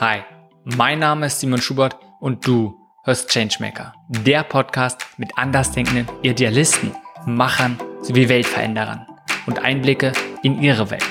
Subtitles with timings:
[0.00, 0.20] Hi,
[0.76, 6.92] mein Name ist Simon Schubert und du hörst Changemaker, der Podcast mit andersdenkenden Idealisten,
[7.26, 9.08] Machern sowie Weltveränderern
[9.48, 10.12] und Einblicke
[10.44, 11.02] in ihre Welt.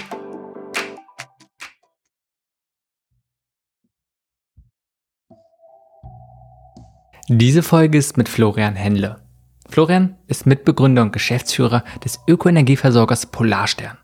[7.27, 9.21] Diese Folge ist mit Florian Henle.
[9.69, 13.97] Florian ist Mitbegründer und Geschäftsführer des Ökoenergieversorgers Polarstern.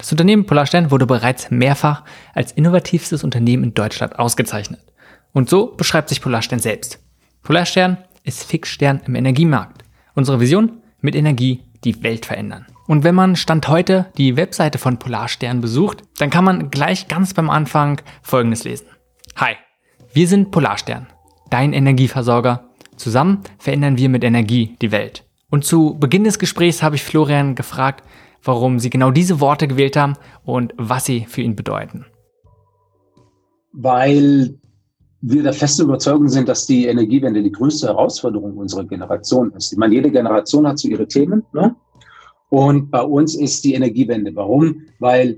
[0.00, 4.80] Das Unternehmen Polarstern wurde bereits mehrfach als innovativstes Unternehmen in Deutschland ausgezeichnet.
[5.32, 7.00] Und so beschreibt sich Polarstern selbst.
[7.42, 9.84] Polarstern ist Fixstern im Energiemarkt.
[10.14, 10.80] Unsere Vision?
[11.02, 12.66] Mit Energie die Welt verändern.
[12.86, 17.34] Und wenn man Stand heute die Webseite von Polarstern besucht, dann kann man gleich ganz
[17.34, 18.86] beim Anfang Folgendes lesen.
[19.36, 19.52] Hi,
[20.14, 21.08] wir sind Polarstern,
[21.50, 22.70] dein Energieversorger.
[22.96, 25.24] Zusammen verändern wir mit Energie die Welt.
[25.50, 28.02] Und zu Beginn des Gesprächs habe ich Florian gefragt,
[28.42, 32.06] warum Sie genau diese Worte gewählt haben und was sie für ihn bedeuten.
[33.72, 34.58] Weil
[35.20, 39.72] wir der festen Überzeugung sind, dass die Energiewende die größte Herausforderung unserer Generation ist.
[39.72, 41.44] Ich meine, jede Generation hat so ihre Themen.
[41.52, 41.74] Ne?
[42.48, 44.34] Und bei uns ist die Energiewende.
[44.34, 44.82] Warum?
[44.98, 45.36] Weil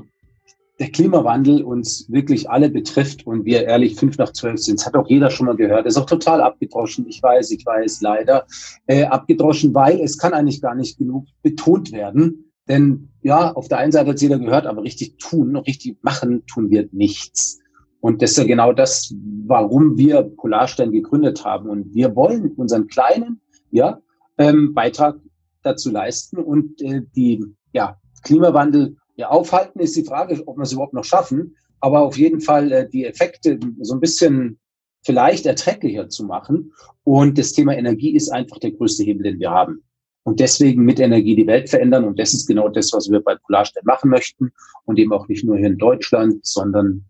[0.78, 4.80] der Klimawandel uns wirklich alle betrifft und wir ehrlich fünf nach zwölf sind.
[4.80, 5.86] Das hat auch jeder schon mal gehört.
[5.86, 7.06] Das ist auch total abgedroschen.
[7.08, 8.46] Ich weiß, ich weiß, leider.
[8.86, 13.78] Äh, abgedroschen, weil es kann eigentlich gar nicht genug betont werden, denn ja, auf der
[13.78, 17.60] einen Seite hat jeder gehört, aber richtig tun, richtig machen, tun wir nichts.
[18.00, 19.14] Und das ist ja genau das,
[19.46, 21.68] warum wir Polarstern gegründet haben.
[21.68, 24.00] Und wir wollen unseren kleinen ja,
[24.38, 25.20] ähm, Beitrag
[25.62, 30.72] dazu leisten und äh, die ja, Klimawandel ja, aufhalten, ist die Frage, ob wir es
[30.72, 31.54] überhaupt noch schaffen.
[31.80, 34.58] Aber auf jeden Fall äh, die Effekte so ein bisschen
[35.04, 36.72] vielleicht erträglicher zu machen.
[37.04, 39.82] Und das Thema Energie ist einfach der größte Hebel, den wir haben
[40.24, 42.04] und deswegen mit Energie die Welt verändern.
[42.04, 44.52] Und das ist genau das, was wir bei Polarstern machen möchten
[44.84, 47.04] und eben auch nicht nur hier in Deutschland, sondern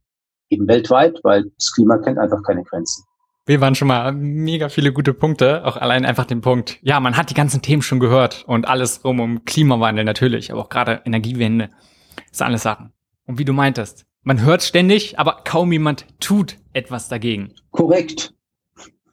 [0.51, 3.05] eben weltweit, weil das Klima kennt einfach keine Grenzen.
[3.45, 6.79] Wir waren schon mal mega viele gute Punkte, auch allein einfach den Punkt.
[6.83, 10.61] Ja, man hat die ganzen Themen schon gehört und alles rum um Klimawandel natürlich, aber
[10.61, 11.71] auch gerade Energiewende.
[12.29, 12.93] Das sind alles Sachen.
[13.27, 17.53] Und wie du meintest, man hört ständig, aber kaum jemand tut etwas dagegen.
[17.73, 18.33] Korrekt.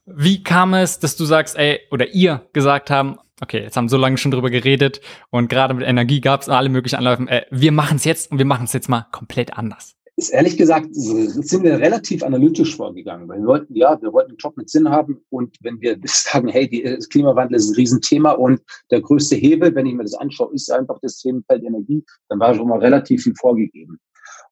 [0.06, 3.97] Wie kam es, dass du sagst, ey, oder ihr gesagt haben, okay, jetzt haben so
[3.97, 7.27] lange schon drüber geredet und gerade mit Energie gab es alle möglichen Anläufe.
[7.27, 9.95] Äh, wir machen es jetzt und wir machen es jetzt mal komplett anders.
[10.16, 14.38] Ist ehrlich gesagt, sind wir relativ analytisch vorgegangen, weil wir wollten, ja, wir wollten einen
[14.38, 18.31] Job mit Sinn haben und wenn wir sagen, hey, die, das Klimawandel ist ein Riesenthema
[18.31, 18.61] und
[18.91, 22.53] der größte Hebel, wenn ich mir das anschaue, ist einfach das Themenfeld Energie, dann war
[22.53, 23.97] schon mal relativ viel vorgegeben.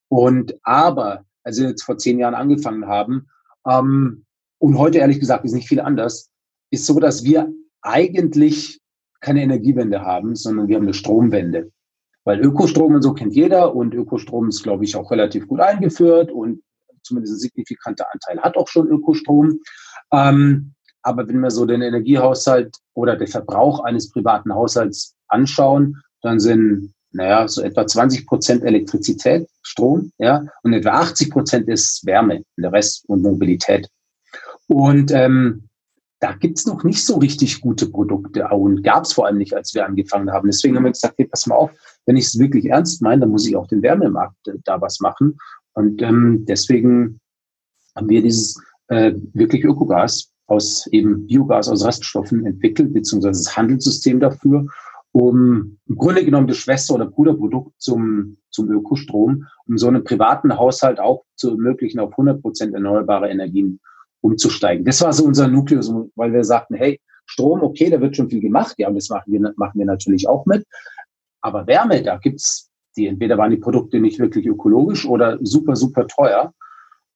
[0.07, 3.27] Und aber, als wir jetzt vor zehn Jahren angefangen haben,
[3.67, 4.23] ähm,
[4.59, 6.31] und heute ehrlich gesagt ist nicht viel anders,
[6.71, 7.51] ist so, dass wir
[7.81, 8.79] eigentlich
[9.19, 11.71] keine Energiewende haben, sondern wir haben eine Stromwende.
[12.23, 16.31] Weil Ökostrom und so kennt jeder und Ökostrom ist, glaube ich, auch relativ gut eingeführt
[16.31, 16.61] und
[17.03, 19.59] zumindest ein signifikanter Anteil hat auch schon Ökostrom.
[20.11, 20.73] Ähm,
[21.03, 26.94] aber wenn wir so den Energiehaushalt oder den Verbrauch eines privaten Haushalts anschauen, dann sind,
[27.11, 32.73] naja, so etwa 20 Prozent Elektrizität, Strom, ja, und etwa 80 Prozent ist Wärme, der
[32.73, 33.88] Rest und Mobilität.
[34.67, 35.66] Und ähm,
[36.19, 39.73] da gibt's noch nicht so richtig gute Produkte und gab es vor allem nicht, als
[39.75, 40.47] wir angefangen haben.
[40.47, 41.72] Deswegen haben wir gesagt, hey, pass mal auf,
[42.05, 45.00] wenn ich es wirklich ernst meine, dann muss ich auch den Wärmemarkt äh, da was
[45.00, 45.38] machen.
[45.73, 47.19] Und ähm, deswegen
[47.95, 54.19] haben wir dieses äh, wirklich Ökogas aus eben Biogas aus Reststoffen entwickelt, beziehungsweise das Handelssystem
[54.19, 54.66] dafür,
[55.11, 60.57] um im Grunde genommen das Schwester- oder Bruderprodukt zum, zum Ökostrom, um so einen privaten
[60.57, 63.79] Haushalt auch zu ermöglichen, auf 100 Prozent erneuerbare Energien
[64.27, 64.85] umzusteigen.
[64.85, 68.41] Das war so unser Nukleus, weil wir sagten, hey, Strom, okay, da wird schon viel
[68.41, 68.75] gemacht.
[68.77, 70.65] Ja, und das machen wir, machen wir natürlich auch mit.
[71.41, 76.07] Aber Wärme, da gibt's die, entweder waren die Produkte nicht wirklich ökologisch oder super, super
[76.07, 76.53] teuer.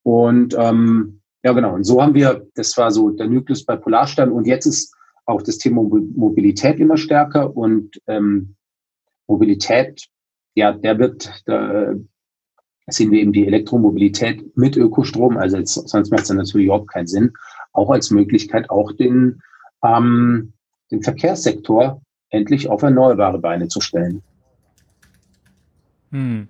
[0.04, 1.74] Und ähm, ja, genau.
[1.74, 4.32] Und so haben wir, das war so der Nukleus bei Polarstern.
[4.32, 4.94] Und jetzt ist
[5.26, 8.56] auch das Thema Mobilität immer stärker und ähm,
[9.28, 10.08] Mobilität,
[10.56, 11.94] ja, der wird, da,
[12.88, 17.08] sehen wir eben die Elektromobilität mit Ökostrom, also jetzt, sonst macht es natürlich überhaupt keinen
[17.08, 17.34] Sinn,
[17.74, 19.42] auch als Möglichkeit, auch den,
[19.84, 20.54] ähm,
[20.92, 24.22] den Verkehrssektor endlich auf erneuerbare Beine zu stellen.
[26.12, 26.48] Hm.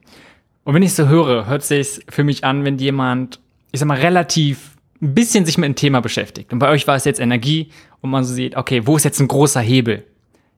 [0.64, 3.40] Und wenn ich so höre, hört sich für mich an, wenn jemand,
[3.72, 6.54] ich sag mal, relativ ein bisschen sich mit dem Thema beschäftigt.
[6.54, 9.20] Und bei euch war es jetzt Energie und man so sieht, okay, wo ist jetzt
[9.20, 10.04] ein großer Hebel?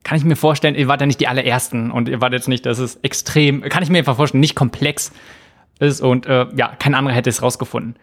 [0.03, 2.65] Kann ich mir vorstellen, ihr wart ja nicht die allerersten und ihr wart jetzt nicht,
[2.65, 5.13] das ist extrem, kann ich mir einfach vorstellen, nicht komplex
[5.79, 7.95] ist und äh, ja, kein anderer hätte es rausgefunden.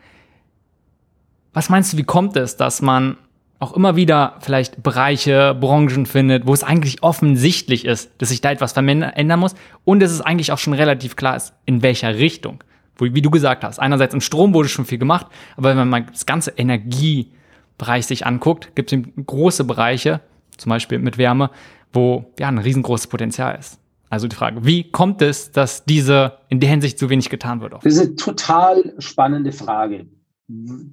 [1.52, 3.17] Was meinst du, wie kommt es, dass man
[3.58, 8.50] auch immer wieder vielleicht Bereiche, Branchen findet, wo es eigentlich offensichtlich ist, dass sich da
[8.50, 12.64] etwas verändern muss und dass es eigentlich auch schon relativ klar ist, in welcher Richtung.
[12.99, 15.26] wie du gesagt hast, einerseits im Strom wurde schon viel gemacht,
[15.56, 20.20] aber wenn man das ganze Energiebereich sich anguckt, gibt es große Bereiche,
[20.56, 21.50] zum Beispiel mit Wärme,
[21.93, 23.80] wo ja ein riesengroßes Potenzial ist.
[24.11, 27.75] Also die Frage, wie kommt es, dass diese in der Hinsicht so wenig getan wird?
[27.75, 27.83] Auch?
[27.83, 30.07] Das ist eine total spannende Frage,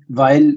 [0.07, 0.55] weil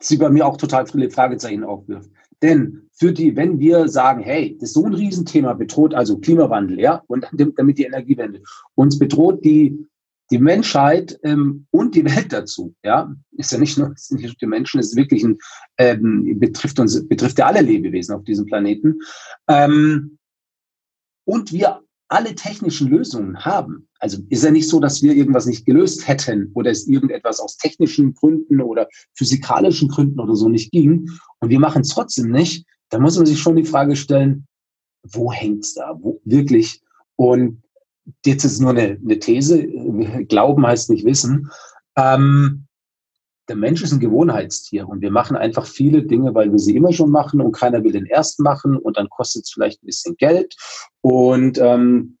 [0.00, 2.10] sie bei mir auch total viele Fragezeichen aufwirft.
[2.42, 6.80] Denn für die, wenn wir sagen, hey, das ist so ein Riesenthema, bedroht also Klimawandel,
[6.80, 7.26] ja, und
[7.56, 8.42] damit die Energiewende,
[8.74, 9.86] uns bedroht die,
[10.30, 14.34] die Menschheit ähm, und die Welt dazu, ja, ist ja nicht nur, ist nicht nur
[14.40, 15.36] die Menschen, es ist wirklich ein,
[15.76, 19.00] ähm, betrifft uns, betrifft ja alle Lebewesen auf diesem Planeten.
[19.46, 20.16] Ähm,
[21.26, 23.88] und wir alle technischen Lösungen haben.
[24.00, 27.56] Also ist ja nicht so, dass wir irgendwas nicht gelöst hätten oder es irgendetwas aus
[27.56, 31.08] technischen Gründen oder physikalischen Gründen oder so nicht ging
[31.38, 34.46] und wir machen es trotzdem nicht, da muss man sich schon die Frage stellen,
[35.12, 35.96] wo hängt's da?
[36.00, 36.82] Wo, wirklich?
[37.16, 37.62] Und
[38.26, 39.66] jetzt ist nur eine, eine These,
[40.28, 41.50] Glauben heißt nicht wissen.
[41.96, 42.66] Ähm,
[43.50, 46.92] der Mensch ist ein Gewohnheitstier und wir machen einfach viele Dinge, weil wir sie immer
[46.92, 50.14] schon machen und keiner will den ersten machen und dann kostet es vielleicht ein bisschen
[50.18, 50.54] Geld
[51.00, 52.16] und ähm,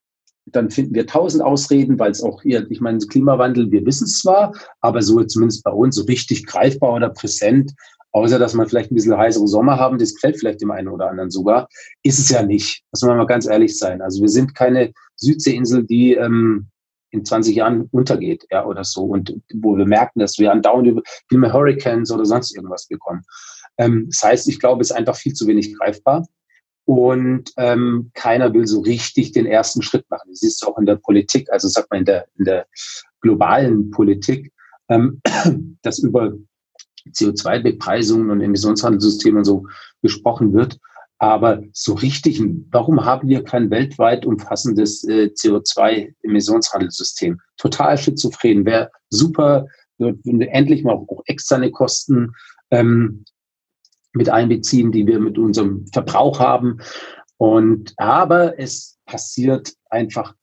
[0.46, 4.18] dann finden wir tausend Ausreden, weil es auch hier, ich meine, Klimawandel, wir wissen es
[4.18, 7.74] zwar, aber so zumindest bei uns so richtig greifbar oder präsent,
[8.10, 11.10] außer dass man vielleicht ein bisschen heißere Sommer haben, das gefällt vielleicht dem einen oder
[11.10, 11.68] anderen sogar,
[12.02, 12.82] ist es ja nicht.
[12.90, 14.02] Muss man mal ganz ehrlich sein.
[14.02, 16.66] Also wir sind keine Südseeinsel, die ähm,
[17.10, 19.02] in 20 Jahren untergeht, ja, oder so.
[19.02, 23.22] Und wo wir merken, dass wir andauernd viel mehr Hurricanes oder sonst irgendwas bekommen.
[23.78, 26.26] Ähm, das heißt, ich glaube, es ist einfach viel zu wenig greifbar.
[26.84, 30.30] Und ähm, keiner will so richtig den ersten Schritt machen.
[30.30, 32.66] Das siehst du auch in der Politik, also sagt man in der, in der
[33.20, 34.52] globalen Politik,
[34.88, 35.20] ähm,
[35.82, 36.32] dass über
[37.12, 39.66] CO2-Bepreisungen und Emissionshandelssysteme und so
[40.02, 40.78] gesprochen wird.
[41.20, 47.38] Aber so richtig, warum haben wir kein weltweit umfassendes äh, CO2-Emissionshandelssystem?
[47.58, 48.64] Total schizophren.
[48.64, 49.66] Wäre super,
[49.98, 52.32] wir endlich mal auch externe Kosten
[52.70, 53.26] ähm,
[54.14, 56.78] mit einbeziehen, die wir mit unserem Verbrauch haben.
[57.36, 60.34] Und aber es passiert einfach,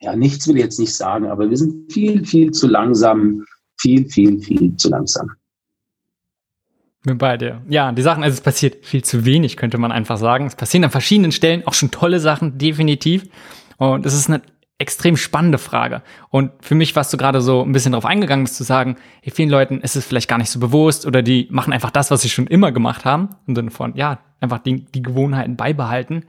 [0.00, 3.46] ja, nichts will ich jetzt nicht sagen, aber wir sind viel, viel zu langsam,
[3.80, 5.30] viel, viel, viel zu langsam.
[7.04, 7.60] Bin bei dir.
[7.68, 10.46] Ja, die Sachen, also es passiert viel zu wenig, könnte man einfach sagen.
[10.46, 13.24] Es passieren an verschiedenen Stellen auch schon tolle Sachen, definitiv.
[13.76, 14.40] Und es ist eine
[14.78, 16.02] extrem spannende Frage.
[16.30, 19.32] Und für mich warst du gerade so ein bisschen darauf eingegangen, bist zu sagen, hey,
[19.34, 22.22] vielen Leuten ist es vielleicht gar nicht so bewusst oder die machen einfach das, was
[22.22, 23.28] sie schon immer gemacht haben.
[23.46, 26.24] Im Sinne von, ja, einfach die, die Gewohnheiten beibehalten.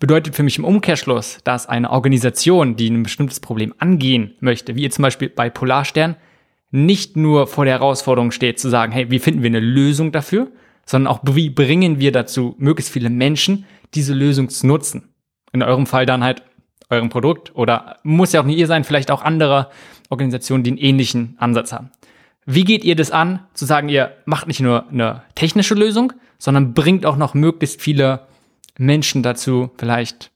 [0.00, 4.82] Bedeutet für mich im Umkehrschluss, dass eine Organisation, die ein bestimmtes Problem angehen möchte, wie
[4.82, 6.14] ihr zum Beispiel bei Polarstern,
[6.70, 10.48] nicht nur vor der Herausforderung steht, zu sagen, hey, wie finden wir eine Lösung dafür,
[10.84, 15.14] sondern auch, wie bringen wir dazu, möglichst viele Menschen diese Lösung zu nutzen.
[15.52, 16.42] In eurem Fall dann halt
[16.90, 19.70] eurem Produkt oder muss ja auch nicht ihr sein, vielleicht auch andere
[20.08, 21.90] Organisationen, die einen ähnlichen Ansatz haben.
[22.46, 26.72] Wie geht ihr das an, zu sagen, ihr macht nicht nur eine technische Lösung, sondern
[26.72, 28.26] bringt auch noch möglichst viele
[28.78, 30.30] Menschen dazu, vielleicht,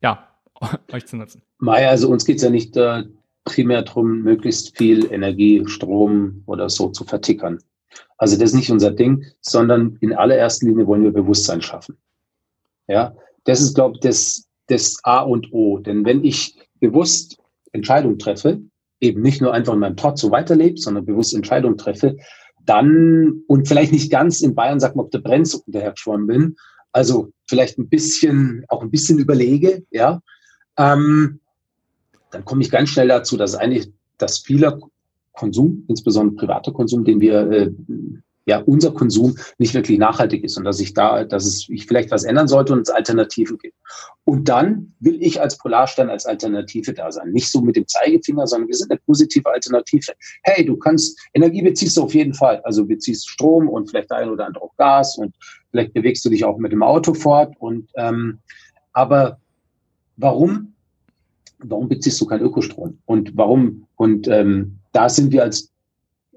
[0.00, 0.28] ja,
[0.92, 1.42] euch zu nutzen?
[1.58, 3.04] Maya, also uns geht's ja nicht äh,
[3.46, 7.58] primär darum, möglichst viel Energie, Strom oder so zu vertickern.
[8.18, 11.96] Also das ist nicht unser Ding, sondern in allererster Linie wollen wir Bewusstsein schaffen.
[12.88, 13.14] Ja,
[13.44, 15.78] das ist, glaube ich, das, das A und O.
[15.78, 17.38] Denn wenn ich bewusst
[17.72, 18.60] Entscheidungen treffe,
[19.00, 22.16] eben nicht nur einfach in meinem Trotz so weiterlebe, sondern bewusst Entscheidungen treffe,
[22.64, 26.56] dann und vielleicht nicht ganz in Bayern, sagt man, auf der Brennsuppe dahergeschwommen bin,
[26.92, 30.20] also vielleicht ein bisschen, auch ein bisschen überlege, ja,
[30.78, 31.40] ähm,
[32.30, 34.78] dann komme ich ganz schnell dazu, dass eigentlich das vieler
[35.32, 37.70] Konsum, insbesondere privater Konsum, den wir äh,
[38.46, 42.10] ja unser Konsum nicht wirklich nachhaltig ist und dass ich da, dass es ich vielleicht
[42.10, 43.76] was ändern sollte und es Alternativen gibt.
[44.24, 47.32] Und dann will ich als Polarstern als Alternative da sein.
[47.32, 50.12] Nicht so mit dem Zeigefinger, sondern wir sind eine positive Alternative.
[50.42, 52.60] Hey, du kannst, Energie beziehst du auf jeden Fall.
[52.62, 55.34] Also beziehst Strom und vielleicht ein oder andere auch Gas und
[55.70, 57.54] vielleicht bewegst du dich auch mit dem Auto fort.
[57.58, 58.38] Und ähm,
[58.92, 59.38] aber
[60.16, 60.75] warum
[61.58, 62.98] warum beziehst du keinen Ökostrom?
[63.06, 63.86] Und warum?
[63.96, 65.72] Und ähm, da sind wir als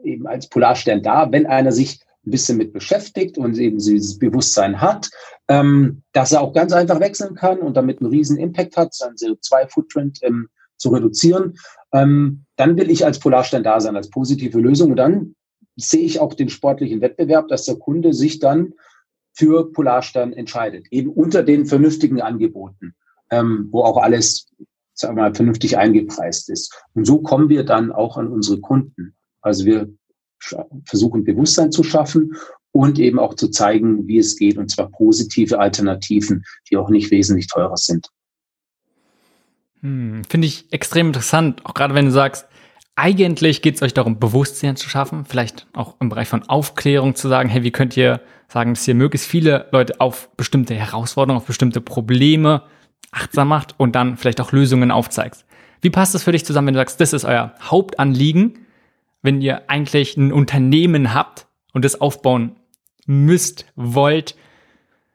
[0.04, 4.80] eben als Polarstern da, wenn einer sich ein bisschen mit beschäftigt und eben dieses Bewusstsein
[4.82, 5.10] hat,
[5.48, 9.16] ähm, dass er auch ganz einfach wechseln kann und damit einen riesen Impact hat, seinen
[9.16, 11.58] CO2-Footprint ähm, zu reduzieren,
[11.94, 14.92] ähm, dann will ich als Polarstern da sein, als positive Lösung.
[14.92, 15.36] Und dann
[15.76, 18.74] sehe ich auch den sportlichen Wettbewerb, dass der Kunde sich dann
[19.34, 22.96] für Polarstern entscheidet, eben unter den vernünftigen Angeboten,
[23.32, 24.48] ähm, wo auch alles
[25.00, 26.74] sagen wir mal, vernünftig eingepreist ist.
[26.94, 29.16] Und so kommen wir dann auch an unsere Kunden.
[29.42, 29.90] Also wir
[30.86, 32.36] versuchen Bewusstsein zu schaffen
[32.72, 37.12] und eben auch zu zeigen, wie es geht, und zwar positive Alternativen, die auch nicht
[37.12, 38.10] wesentlich teurer sind.
[39.82, 42.46] Hm, Finde ich extrem interessant, auch gerade wenn du sagst,
[42.96, 47.30] eigentlich geht es euch darum, Bewusstsein zu schaffen, vielleicht auch im Bereich von Aufklärung zu
[47.30, 51.48] sagen, hey, wie könnt ihr sagen, dass ihr möglichst viele Leute auf bestimmte Herausforderungen, auf
[51.48, 52.64] bestimmte Probleme
[53.12, 55.46] achtsam macht und dann vielleicht auch Lösungen aufzeigst.
[55.82, 58.60] Wie passt das für dich zusammen, wenn du sagst, das ist euer Hauptanliegen,
[59.22, 62.56] wenn ihr eigentlich ein Unternehmen habt und das aufbauen
[63.06, 64.36] müsst, wollt?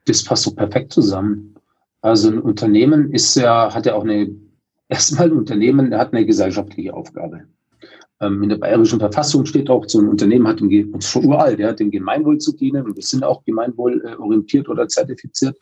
[0.07, 1.55] Das passt so perfekt zusammen.
[2.01, 4.35] Also ein Unternehmen ist ja, hat ja auch eine,
[4.89, 7.45] erstmal ein Unternehmen hat eine gesellschaftliche Aufgabe.
[8.21, 11.71] Ähm, in der bayerischen Verfassung steht auch, so ein Unternehmen hat, ist schon uralt, der
[11.71, 15.57] hat dem Gemeinwohl zu dienen und wir sind auch gemeinwohlorientiert oder zertifiziert.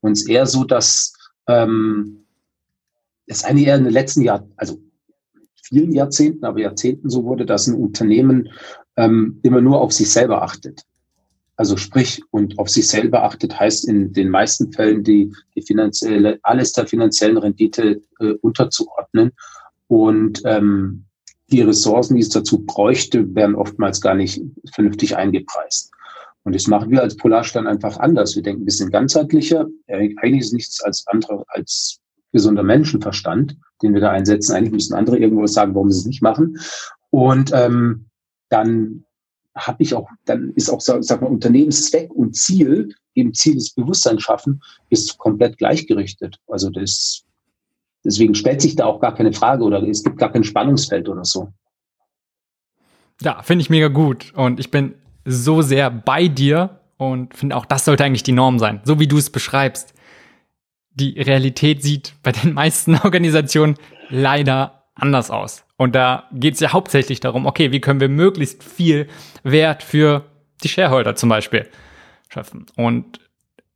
[0.00, 1.12] Und es ist eher so, dass
[1.52, 2.24] ähm,
[3.26, 4.78] es eigentlich eher in den letzten Jahren, also
[5.62, 8.48] vielen Jahrzehnten, aber Jahrzehnten so wurde, dass ein Unternehmen
[8.96, 10.82] ähm, immer nur auf sich selber achtet.
[11.56, 16.40] Also sprich, und auf sich selber achtet, heißt in den meisten Fällen die, die finanzielle,
[16.42, 19.32] alles der finanziellen Rendite äh, unterzuordnen.
[19.86, 21.04] Und ähm,
[21.50, 24.42] die Ressourcen, die es dazu bräuchte, werden oftmals gar nicht
[24.72, 25.92] vernünftig eingepreist.
[26.44, 28.34] Und das machen wir als Polarstern einfach anders.
[28.34, 29.66] Wir denken ein bisschen ganzheitlicher.
[29.86, 32.00] Eigentlich ist nichts als andere als
[32.32, 34.54] gesunder Menschenverstand, den wir da einsetzen.
[34.54, 36.58] Eigentlich müssen andere irgendwo sagen, warum sie es nicht machen.
[37.10, 38.06] Und ähm,
[38.48, 39.04] dann
[39.54, 44.22] habe ich auch, dann ist auch, sag mal, Unternehmenszweck und Ziel, eben Ziel des Bewusstseins
[44.22, 46.38] schaffen, ist komplett gleichgerichtet.
[46.48, 47.22] Also das,
[48.04, 51.24] deswegen stellt sich da auch gar keine Frage oder es gibt gar kein Spannungsfeld oder
[51.24, 51.48] so.
[53.20, 54.32] Ja, finde ich mega gut.
[54.34, 54.94] Und ich bin
[55.24, 59.08] so sehr bei dir und finde auch, das sollte eigentlich die Norm sein, so wie
[59.08, 59.94] du es beschreibst.
[60.94, 63.76] Die Realität sieht bei den meisten Organisationen
[64.08, 65.64] leider anders aus.
[65.76, 69.08] Und da geht es ja hauptsächlich darum, okay, wie können wir möglichst viel
[69.42, 70.24] Wert für
[70.62, 71.68] die Shareholder zum Beispiel
[72.28, 72.66] schaffen.
[72.76, 73.18] Und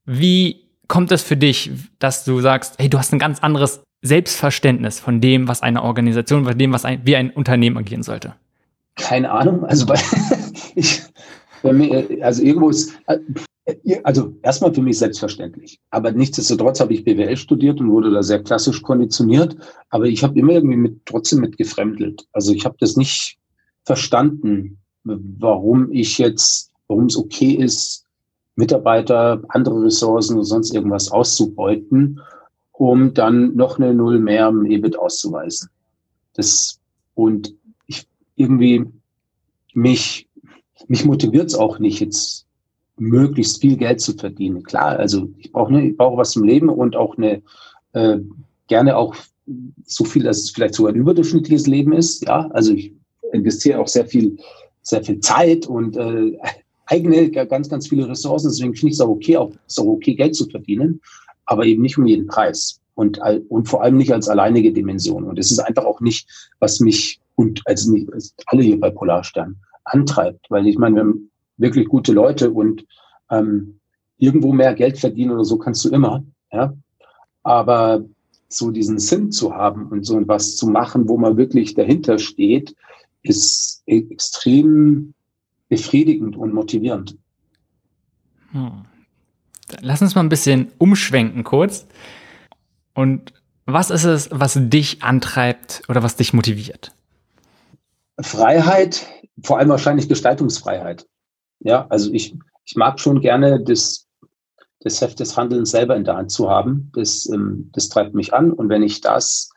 [0.05, 5.01] wie kommt es für dich, dass du sagst, hey, du hast ein ganz anderes Selbstverständnis
[5.01, 8.35] von dem, was eine Organisation, von dem, was ein, wie ein Unternehmen agieren sollte?
[8.95, 9.65] Keine Ahnung.
[9.65, 9.99] Also bei,
[10.75, 11.03] ich,
[12.23, 12.93] also irgendwo ist,
[14.05, 15.81] also erstmal für mich selbstverständlich.
[15.91, 19.57] Aber nichtsdestotrotz habe ich BWL studiert und wurde da sehr klassisch konditioniert.
[19.91, 22.27] Aber ich habe immer irgendwie mit, trotzdem mit gefremdelt.
[22.33, 23.39] Also ich habe das nicht
[23.85, 28.05] verstanden, warum ich jetzt, warum es okay ist,
[28.57, 32.21] Mitarbeiter, andere Ressourcen oder sonst irgendwas auszubeuten,
[32.73, 35.69] um dann noch eine Null mehr im EBIT auszuweisen.
[36.35, 36.81] Das,
[37.15, 37.55] und
[37.87, 38.07] ich
[38.37, 38.87] irgendwie
[39.75, 40.26] mich,
[40.89, 42.47] mich motiviert es auch nicht jetzt
[42.99, 44.63] möglichst viel Geld zu verdienen.
[44.63, 47.43] Klar, also ich brauche ne, ich brauche was zum Leben und auch eine
[47.93, 48.19] äh,
[48.69, 49.15] gerne auch
[49.85, 52.25] so viel, dass es vielleicht sogar ein überdurchschnittliches Leben ist.
[52.27, 52.93] Ja, also ich
[53.33, 54.37] investiere auch sehr viel,
[54.83, 56.37] sehr viel Zeit und äh,
[56.87, 58.49] eigene ganz, ganz viele Ressourcen.
[58.49, 61.01] Deswegen finde ich es auch okay, auch, ist auch okay, Geld zu verdienen,
[61.45, 65.25] aber eben nicht um jeden Preis und, und vor allem nicht als alleinige Dimension.
[65.25, 66.29] Und es ist einfach auch nicht,
[66.61, 67.95] was mich und also
[68.47, 69.57] alle hier bei Polarstern
[69.87, 72.85] antreibt, weil ich meine, wir haben wirklich gute Leute und
[73.31, 73.81] ähm,
[74.19, 76.73] irgendwo mehr Geld verdienen oder so kannst du immer, ja.
[77.43, 78.05] Aber
[78.49, 82.75] so diesen Sinn zu haben und so was zu machen, wo man wirklich dahinter steht,
[83.23, 85.15] ist e-, extrem
[85.69, 87.17] befriedigend und motivierend.
[88.53, 88.85] Hm.
[89.81, 91.87] Lass uns mal ein bisschen umschwenken kurz.
[92.95, 93.33] Und
[93.67, 96.95] was ist es, was dich antreibt oder was dich motiviert?
[98.21, 99.07] Freiheit,
[99.43, 101.07] vor allem wahrscheinlich Gestaltungsfreiheit.
[101.61, 104.07] Ja, also ich, ich mag schon gerne das,
[104.81, 106.91] das Heft des Handelns selber in der Hand zu haben.
[106.95, 108.53] Das, ähm, das treibt mich an.
[108.53, 109.51] Und wenn ich das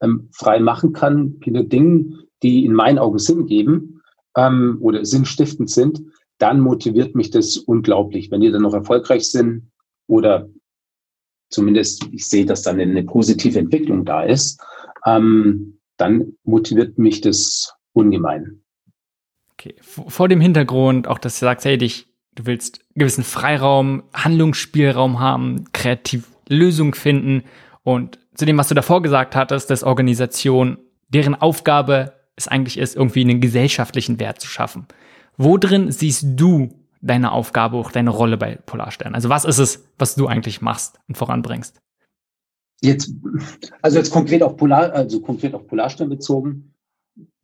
[0.00, 4.02] ähm, frei machen kann, viele Dinge, die in meinen Augen Sinn geben
[4.36, 6.02] ähm, oder sinnstiftend sind,
[6.38, 8.30] dann motiviert mich das unglaublich.
[8.30, 9.70] Wenn die dann noch erfolgreich sind
[10.06, 10.48] oder
[11.50, 14.60] zumindest ich sehe, dass dann eine positive Entwicklung da ist,
[15.06, 18.62] ähm, dann motiviert mich das ungemein.
[19.66, 25.18] Okay, vor dem Hintergrund auch, dass du sagst, hey, dich, du willst gewissen Freiraum, Handlungsspielraum
[25.18, 27.42] haben, kreativ Lösungen finden
[27.82, 32.94] und zu dem, was du davor gesagt hattest, dass Organisation, deren Aufgabe es eigentlich ist,
[32.94, 34.86] irgendwie einen gesellschaftlichen Wert zu schaffen.
[35.36, 36.68] Wo drin siehst du
[37.00, 39.14] deine Aufgabe, auch deine Rolle bei Polarstern?
[39.14, 41.80] Also was ist es, was du eigentlich machst und voranbringst?
[42.82, 43.10] Jetzt,
[43.80, 46.74] also jetzt konkret auf Polar, also konkret auf Polarstern bezogen,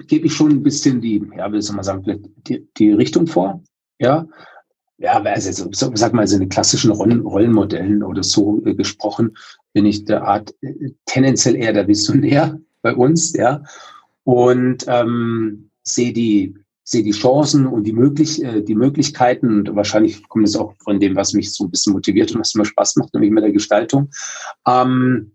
[0.06, 3.62] gebe ich schon ein bisschen die, ja, wie soll man sagen, die, die Richtung vor.
[3.98, 4.26] Ja,
[4.98, 9.36] ja, also so, sag mal, so in klassischen Rollen, Rollenmodellen oder so äh, gesprochen,
[9.72, 13.62] bin ich der Art äh, tendenziell eher der Visionär bei uns, ja,
[14.24, 20.28] und ähm, sehe die sehe die Chancen und die, möglich, äh, die Möglichkeiten und wahrscheinlich
[20.28, 22.96] kommt es auch von dem, was mich so ein bisschen motiviert und was mir Spaß
[22.96, 24.10] macht, nämlich mit der Gestaltung.
[24.66, 25.32] Ähm,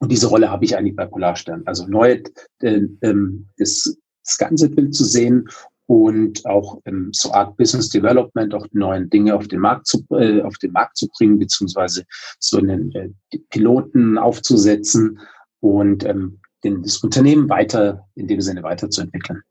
[0.00, 1.62] Und diese Rolle habe ich eigentlich bei Polarstern.
[1.66, 2.22] Also neu
[2.62, 5.48] äh, ähm, das, das ganze Bild zu sehen
[5.86, 10.40] und auch ähm, so Art Business Development, auch neuen Dinge auf den Markt zu, äh,
[10.42, 12.04] auf den Markt zu bringen, beziehungsweise
[12.38, 13.10] so einen äh,
[13.50, 15.18] Piloten aufzusetzen
[15.60, 19.42] und ähm, den, das Unternehmen weiter, in dem Sinne weiterzuentwickeln.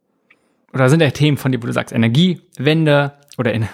[0.74, 3.68] Oder sind ja Themen von wo du sagst, Energiewende oder in,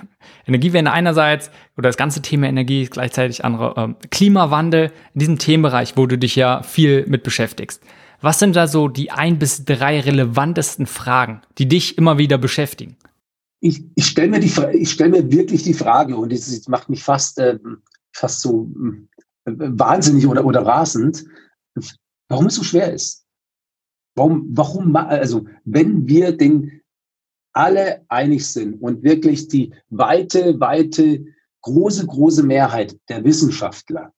[0.45, 6.05] Energiewende einerseits oder das ganze Thema Energie gleichzeitig andere äh, Klimawandel in diesem Themenbereich, wo
[6.05, 7.81] du dich ja viel mit beschäftigst.
[8.21, 12.95] Was sind da so die ein bis drei relevantesten Fragen, die dich immer wieder beschäftigen?
[13.59, 17.03] Ich, ich stelle mir, die, ich stell mir wirklich die Frage und es macht mich
[17.03, 17.57] fast, äh,
[18.13, 18.69] fast so
[19.45, 21.25] äh, wahnsinnig oder, oder rasend,
[22.29, 23.25] warum es so schwer ist.
[24.15, 26.81] Warum, warum, also wenn wir den
[27.55, 31.25] alle einig sind und wirklich die weite, weite,
[31.61, 34.11] große, große Mehrheit der Wissenschaftler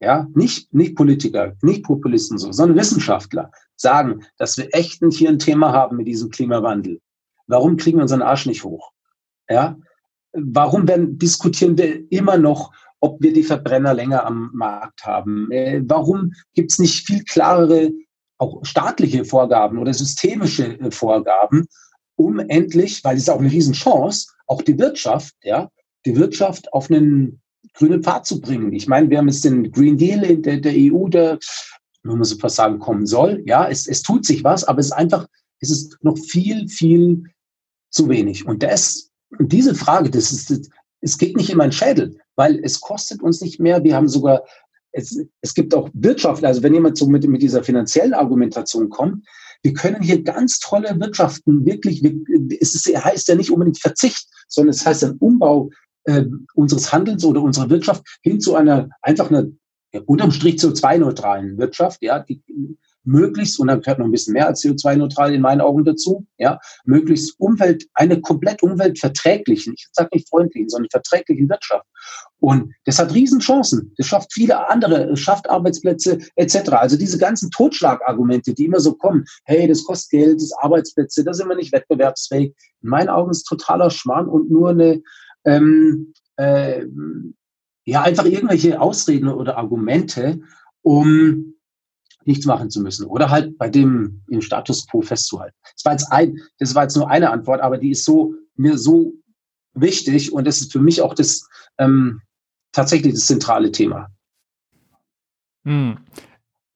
[0.00, 5.38] ja, nicht, nicht Politiker, nicht Populisten so, sondern Wissenschaftler sagen, dass wir echt hier ein
[5.38, 7.00] Thema haben mit diesem Klimawandel.
[7.46, 8.92] Warum kriegen wir unseren Arsch nicht hoch?
[9.48, 9.76] Ja,
[10.32, 15.50] warum werden, diskutieren wir immer noch, ob wir die Verbrenner länger am Markt haben?
[15.50, 17.90] Äh, warum gibt es nicht viel klarere,
[18.38, 21.66] auch staatliche Vorgaben oder systemische äh, Vorgaben,
[22.20, 25.70] um endlich, weil es ist auch eine Riesenchance, auch die Wirtschaft, ja,
[26.04, 27.40] die Wirtschaft auf einen
[27.74, 28.72] grünen Pfad zu bringen.
[28.72, 31.38] Ich meine, wir haben jetzt den Green Deal in der, der EU, der,
[32.02, 33.42] wenn man so fast sagen, kommen soll.
[33.46, 35.26] Ja, es, es tut sich was, aber es ist einfach,
[35.60, 37.24] es ist noch viel, viel
[37.90, 38.46] zu wenig.
[38.46, 43.22] Und das, diese Frage, das ist, es geht nicht in meinen Schädel, weil es kostet
[43.22, 43.82] uns nicht mehr.
[43.82, 44.42] Wir haben sogar,
[44.92, 49.24] es, es gibt auch Wirtschaft, also wenn jemand so mit, mit dieser finanziellen Argumentation kommt,
[49.62, 52.02] wir können hier ganz tolle Wirtschaften, wirklich,
[52.60, 55.70] es ist, heißt ja nicht unbedingt Verzicht, sondern es heißt ein Umbau
[56.04, 56.24] äh,
[56.54, 59.46] unseres Handelns oder unserer Wirtschaft hin zu einer einfach einer
[59.92, 62.42] ja, unterm Strich CO2-neutralen Wirtschaft, ja, die
[63.04, 66.58] möglichst, und dann gehört noch ein bisschen mehr als CO2-neutral in meinen Augen dazu, ja,
[66.84, 71.86] möglichst Umwelt, eine komplett umweltverträglichen, ich sage nicht freundlichen, sondern verträglichen Wirtschaft.
[72.40, 73.92] Und das hat Riesenchancen.
[73.98, 76.70] Das schafft viele andere, schafft Arbeitsplätze etc.
[76.70, 81.34] Also diese ganzen Totschlagargumente, die immer so kommen, hey, das kostet Geld, das Arbeitsplätze, da
[81.34, 82.54] sind wir nicht wettbewerbsfähig.
[82.82, 85.02] In meinen Augen ist totaler Schmarrn und nur eine,
[85.44, 86.86] ähm, äh,
[87.84, 90.40] ja, einfach irgendwelche Ausreden oder Argumente,
[90.82, 91.54] um
[92.24, 95.56] nichts machen zu müssen oder halt bei dem im Status quo festzuhalten.
[95.74, 98.76] Das war jetzt ein, das war jetzt nur eine Antwort, aber die ist so mir
[98.76, 99.14] so
[99.74, 102.20] wichtig und das ist für mich auch das ähm,
[102.72, 104.08] tatsächlich das zentrale Thema.
[105.64, 105.98] Hm.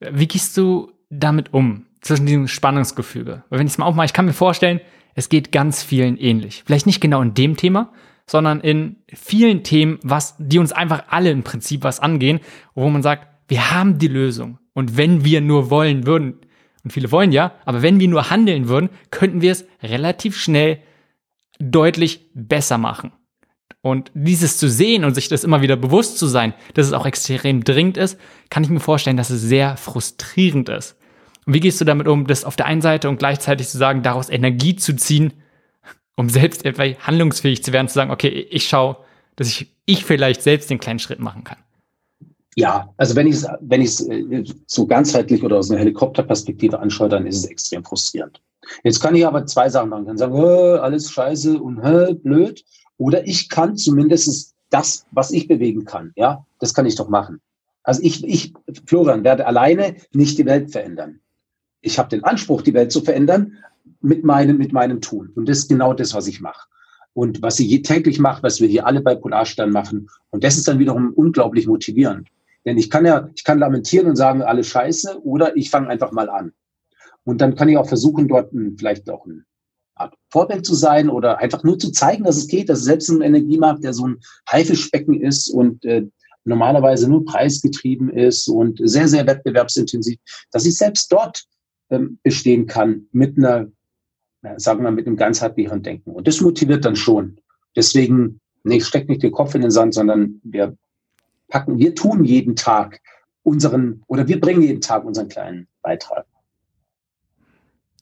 [0.01, 3.45] Wie gehst du damit um zwischen diesem Spannungsgefüge?
[3.49, 4.81] Weil wenn ich es mal aufmache, ich kann mir vorstellen,
[5.15, 6.63] es geht ganz vielen ähnlich.
[6.67, 7.93] Vielleicht nicht genau in dem Thema,
[8.27, 12.41] sondern in vielen Themen, was, die uns einfach alle im Prinzip was angehen,
[12.75, 14.59] wo man sagt, wir haben die Lösung.
[14.73, 16.41] Und wenn wir nur wollen würden,
[16.83, 20.81] und viele wollen ja, aber wenn wir nur handeln würden, könnten wir es relativ schnell
[21.59, 23.13] deutlich besser machen.
[23.81, 27.07] Und dieses zu sehen und sich das immer wieder bewusst zu sein, dass es auch
[27.07, 30.97] extrem dringend ist, kann ich mir vorstellen, dass es sehr frustrierend ist.
[31.45, 34.03] Und wie gehst du damit um, das auf der einen Seite und gleichzeitig zu sagen,
[34.03, 35.35] daraus Energie zu ziehen,
[36.17, 38.97] um selbst etwa handlungsfähig zu werden, zu sagen, okay, ich schaue,
[39.37, 41.59] dass ich, ich vielleicht selbst den kleinen Schritt machen kann.
[42.57, 47.09] Ja, also wenn ich es wenn ich's äh, so ganzheitlich oder aus einer Helikopterperspektive anschaue,
[47.09, 48.41] dann ist es extrem frustrierend.
[48.83, 50.03] Jetzt kann ich aber zwei Sachen machen.
[50.03, 52.65] Ich kann sagen, äh, alles scheiße und äh, blöd.
[52.97, 57.41] Oder ich kann zumindest das, was ich bewegen kann, ja, das kann ich doch machen.
[57.83, 58.55] Also ich, ich,
[58.87, 61.21] Florian, werde alleine nicht die Welt verändern.
[61.81, 63.59] Ich habe den Anspruch, die Welt zu verändern,
[64.01, 65.31] mit meinem, mit meinem Tun.
[65.35, 66.69] Und das ist genau das, was ich mache.
[67.13, 70.09] Und was ich täglich mache, was wir hier alle bei Polarstern machen.
[70.31, 72.29] Und das ist dann wiederum unglaublich motivierend.
[72.65, 76.13] Denn ich kann ja, ich kann lamentieren und sagen, alles scheiße, oder ich fange einfach
[76.13, 76.53] mal an.
[77.25, 79.45] Und dann kann ich auch versuchen, dort ein, vielleicht auch ein
[80.31, 83.85] Vorbild zu sein oder einfach nur zu zeigen, dass es geht, dass selbst ein Energiemarkt,
[83.85, 84.19] der so ein
[84.51, 86.07] Haifischbecken ist und äh,
[86.45, 90.19] normalerweise nur preisgetrieben ist und sehr, sehr wettbewerbsintensiv,
[90.51, 91.45] dass ich selbst dort
[91.91, 93.69] ähm, bestehen kann mit einer
[94.57, 96.11] sagen wir, mit einem ganzheitlichen Denken.
[96.11, 97.39] Und das motiviert dann schon.
[97.77, 100.77] Deswegen, nee, steck nicht den Kopf in den Sand, sondern wir
[101.49, 103.01] packen, wir tun jeden Tag
[103.43, 106.27] unseren, oder wir bringen jeden Tag unseren kleinen Beitrag.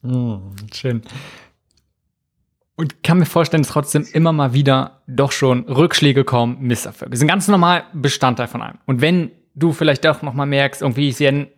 [0.05, 0.40] Oh,
[0.72, 1.02] schön.
[2.76, 7.16] Und kann mir vorstellen, dass trotzdem immer mal wieder doch schon Rückschläge kommen, Misserfolge.
[7.16, 8.78] Sind ganz normal Bestandteil von einem.
[8.87, 11.48] Und wenn du vielleicht auch noch mal merkst, irgendwie ist ein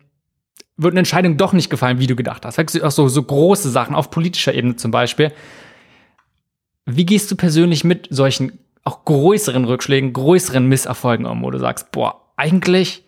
[0.77, 2.59] wird eine Entscheidung doch nicht gefallen, wie du gedacht hast.
[2.83, 5.31] Auch so, so große Sachen auf politischer Ebene zum Beispiel.
[6.85, 11.91] Wie gehst du persönlich mit solchen auch größeren Rückschlägen, größeren Misserfolgen um, wo du sagst,
[11.91, 13.03] boah, eigentlich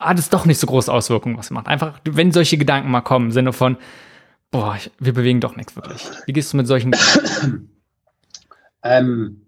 [0.00, 1.66] hat es doch nicht so große Auswirkungen, was macht.
[1.66, 3.76] Einfach, wenn solche Gedanken mal kommen, im Sinne von,
[4.50, 6.02] boah, wir bewegen doch nichts wirklich.
[6.26, 7.70] Wie gehst du mit solchen Gedanken?
[8.82, 9.46] ähm,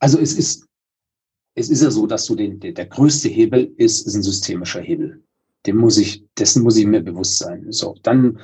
[0.00, 0.66] also es ist,
[1.54, 4.80] es ist ja so, dass du den, der, der größte Hebel ist, ist ein systemischer
[4.80, 5.22] Hebel.
[5.66, 7.70] Dem muss ich, dessen muss ich mir bewusst sein.
[7.70, 8.40] So, dann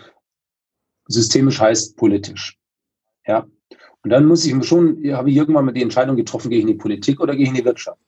[1.10, 2.58] systemisch heißt politisch.
[3.26, 3.46] Ja.
[4.02, 6.64] Und dann muss ich mir schon, habe ich irgendwann mal die Entscheidung getroffen, gehe ich
[6.64, 8.00] in die Politik oder gehe ich in die Wirtschaft.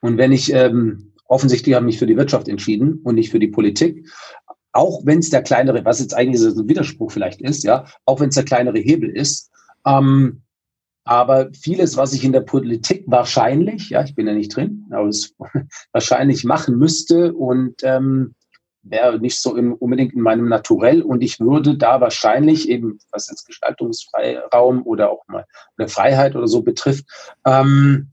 [0.00, 3.48] Und wenn ich ähm, offensichtlich habe mich für die Wirtschaft entschieden und nicht für die
[3.48, 4.08] Politik,
[4.72, 8.20] auch wenn es der kleinere, was jetzt eigentlich so ein Widerspruch vielleicht ist, ja, auch
[8.20, 9.50] wenn es der kleinere Hebel ist,
[9.86, 10.42] ähm,
[11.04, 15.08] aber vieles, was ich in der Politik wahrscheinlich, ja, ich bin ja nicht drin, aber
[15.08, 15.34] es
[15.92, 18.34] wahrscheinlich machen müsste und ähm,
[18.88, 23.28] wäre nicht so im, unbedingt in meinem Naturell und ich würde da wahrscheinlich eben, was
[23.28, 25.44] jetzt Gestaltungsfreiraum oder auch mal
[25.76, 27.04] eine Freiheit oder so betrifft,
[27.44, 28.08] ähm,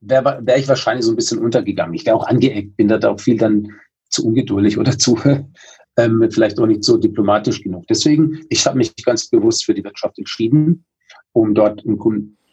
[0.00, 1.94] wäre wär ich wahrscheinlich so ein bisschen untergegangen.
[1.94, 3.68] Ich wäre auch angeeckt, bin da auch viel dann
[4.08, 5.18] zu ungeduldig oder zu
[5.96, 7.86] ähm, vielleicht auch nicht so diplomatisch genug.
[7.88, 10.84] Deswegen, ich habe mich ganz bewusst für die Wirtschaft entschieden
[11.32, 11.82] um dort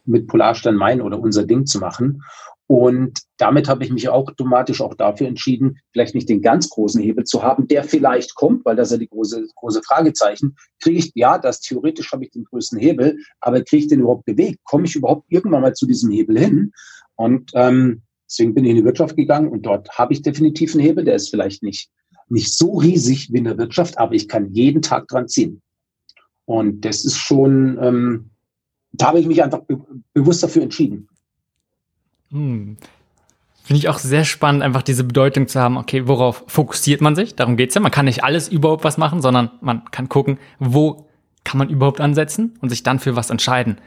[0.05, 2.23] mit Polarstern mein oder unser Ding zu machen.
[2.71, 7.01] Und damit habe ich mich auch automatisch auch dafür entschieden, vielleicht nicht den ganz großen
[7.01, 10.55] Hebel zu haben, der vielleicht kommt, weil das ja die große, große Fragezeichen.
[10.79, 14.25] Kriege ich, ja, das theoretisch habe ich den größten Hebel, aber kriege ich den überhaupt
[14.25, 14.59] bewegt?
[14.65, 16.71] Komme ich überhaupt irgendwann mal zu diesem Hebel hin?
[17.15, 20.83] Und ähm, deswegen bin ich in die Wirtschaft gegangen und dort habe ich definitiv einen
[20.83, 21.89] Hebel, der ist vielleicht nicht,
[22.27, 25.63] nicht so riesig wie in der Wirtschaft, aber ich kann jeden Tag dran ziehen.
[26.45, 28.29] Und das ist schon, ähm,
[28.91, 29.81] da habe ich mich einfach be
[30.13, 31.09] bewusst dafür entschieden.
[32.31, 32.77] Hm.
[33.63, 37.35] Finde ich auch sehr spannend, einfach diese Bedeutung zu haben, okay, worauf fokussiert man sich?
[37.35, 37.81] Darum geht's ja.
[37.81, 41.07] Man kann nicht alles überhaupt was machen, sondern man kann gucken, wo
[41.43, 43.77] kann man überhaupt ansetzen und sich dann für was entscheiden.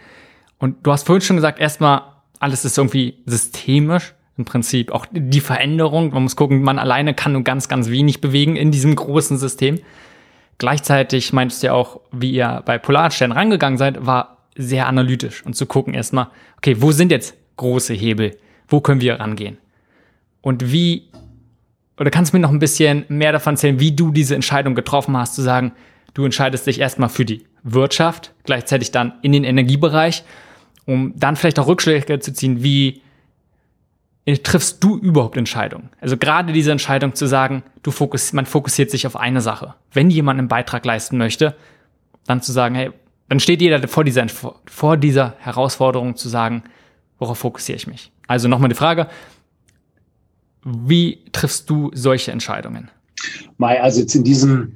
[0.58, 2.02] Und du hast vorhin schon gesagt, erstmal,
[2.38, 4.92] alles ist irgendwie systemisch im Prinzip.
[4.92, 8.70] Auch die Veränderung, man muss gucken, man alleine kann nur ganz, ganz wenig bewegen in
[8.70, 9.80] diesem großen System.
[10.58, 15.56] Gleichzeitig meintest du ja auch, wie ihr bei Polarstern rangegangen seid, war sehr analytisch und
[15.56, 16.28] zu gucken erstmal,
[16.58, 18.36] okay, wo sind jetzt große Hebel?
[18.68, 19.58] Wo können wir rangehen?
[20.40, 21.10] Und wie,
[21.98, 25.16] oder kannst du mir noch ein bisschen mehr davon erzählen, wie du diese Entscheidung getroffen
[25.16, 25.72] hast, zu sagen,
[26.14, 30.24] du entscheidest dich erstmal für die Wirtschaft, gleichzeitig dann in den Energiebereich,
[30.84, 33.02] um dann vielleicht auch Rückschläge zu ziehen, wie
[34.42, 35.90] triffst du überhaupt Entscheidungen?
[36.00, 39.74] Also gerade diese Entscheidung zu sagen, du fokuss, man fokussiert sich auf eine Sache.
[39.92, 41.56] Wenn jemand einen Beitrag leisten möchte,
[42.26, 42.90] dann zu sagen, hey,
[43.28, 44.26] dann steht jeder vor dieser,
[44.66, 46.64] vor dieser Herausforderung zu sagen,
[47.22, 48.10] worauf fokussiere ich mich?
[48.26, 49.06] Also nochmal die Frage,
[50.64, 52.90] wie triffst du solche Entscheidungen?
[53.58, 54.72] Mai, also jetzt in diesem,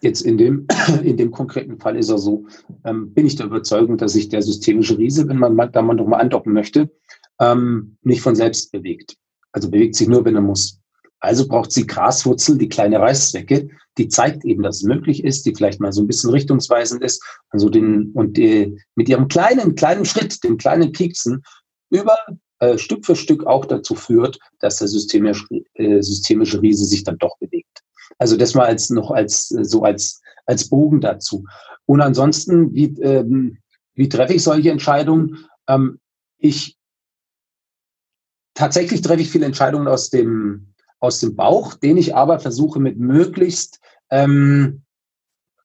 [0.00, 0.66] jetzt in dem,
[1.02, 2.46] in dem konkreten Fall ist er so,
[2.84, 6.20] ähm, bin ich der Überzeugung, dass sich der systemische Riese, wenn man da mal nochmal
[6.20, 6.88] andocken möchte,
[7.40, 9.16] ähm, nicht von selbst bewegt.
[9.50, 10.78] Also bewegt sich nur, wenn er muss.
[11.18, 15.54] Also braucht sie Graswurzel, die kleine Reißzwecke, die zeigt eben, dass es möglich ist, die
[15.54, 17.20] vielleicht mal so ein bisschen richtungsweisend ist.
[17.50, 21.42] Also den, und die, mit ihrem kleinen, kleinen Schritt, dem kleinen Pieksen,
[21.90, 22.16] über
[22.60, 27.18] äh, Stück für Stück auch dazu führt, dass der systemische, äh, systemische Riese sich dann
[27.18, 27.82] doch bewegt.
[28.18, 31.44] Also das mal als noch als so als als Bogen dazu.
[31.86, 33.58] Und ansonsten, wie, ähm,
[33.94, 35.46] wie treffe ich solche Entscheidungen?
[35.68, 36.00] Ähm,
[36.38, 36.76] ich
[38.54, 42.98] tatsächlich treffe ich viele Entscheidungen aus dem aus dem Bauch, den ich aber versuche mit
[42.98, 44.82] möglichst ähm,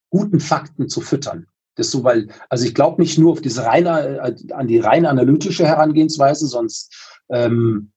[0.10, 1.48] guten Fakten zu füttern.
[1.76, 5.06] Das so, weil, also ich glaube nicht nur auf diese reine, äh, an die rein
[5.06, 6.94] analytische Herangehensweise, sonst
[7.30, 7.92] ähm,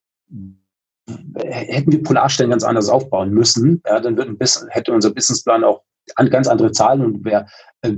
[1.36, 3.82] hätten wir Polarstellen ganz anders aufbauen müssen.
[3.86, 4.38] Ja, dann würden,
[4.70, 5.82] hätte unser Businessplan auch
[6.16, 7.46] an ganz andere Zahlen und wäre
[7.82, 7.92] äh,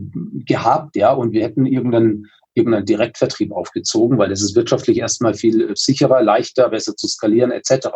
[0.47, 5.71] gehabt, ja, und wir hätten irgendeinen irgendeinen Direktvertrieb aufgezogen, weil es ist wirtschaftlich erstmal viel
[5.77, 7.89] sicherer, leichter, besser zu skalieren etc.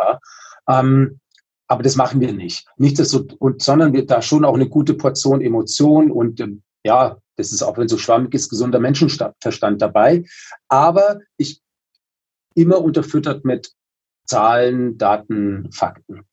[0.69, 1.19] Ähm,
[1.67, 2.67] aber das machen wir nicht.
[2.77, 6.63] Nicht das so, und, sondern wir da schon auch eine gute Portion Emotion und ähm,
[6.85, 10.25] ja, das ist auch wenn so schwammig ist, gesunder Menschenverstand dabei.
[10.69, 11.61] Aber ich
[12.55, 13.73] immer unterfüttert mit
[14.27, 16.25] Zahlen, Daten, Fakten.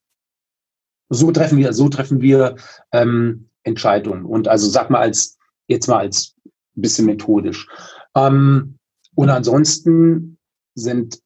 [1.09, 2.55] So treffen wir, so treffen wir
[2.91, 4.25] ähm, Entscheidungen.
[4.25, 6.35] Und also sag mal als jetzt mal als
[6.75, 7.67] bisschen methodisch.
[8.15, 8.77] Ähm,
[9.15, 10.37] und ansonsten
[10.75, 11.19] sind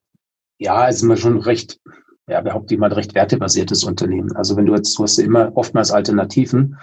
[0.60, 1.80] ja, ist immer schon recht
[2.28, 4.36] ja, behaupte ich mal, recht wertebasiertes Unternehmen.
[4.36, 6.78] Also wenn du jetzt, du hast ja immer oftmals Alternativen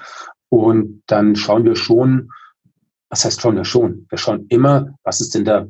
[0.50, 2.30] und dann schauen wir schon,
[3.08, 4.06] was heißt schauen wir schon?
[4.10, 5.66] Wir schauen immer, was ist denn da,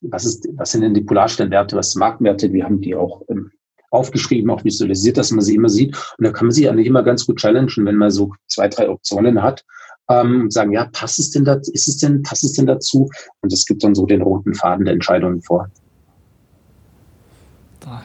[0.00, 2.52] was ist, was sind denn die Polarsternwerte, was sind Marktwerte?
[2.52, 3.50] Wir haben die auch ähm,
[3.90, 5.94] aufgeschrieben, auch visualisiert, dass man sie immer sieht.
[6.18, 8.88] Und da kann man sich eigentlich immer ganz gut challengen, wenn man so zwei, drei
[8.88, 9.64] Optionen hat.
[10.08, 13.08] Ähm, sagen, ja, passt es denn da, ist es denn, passt es denn dazu?
[13.40, 15.70] Und es gibt dann so den roten Faden der Entscheidungen vor.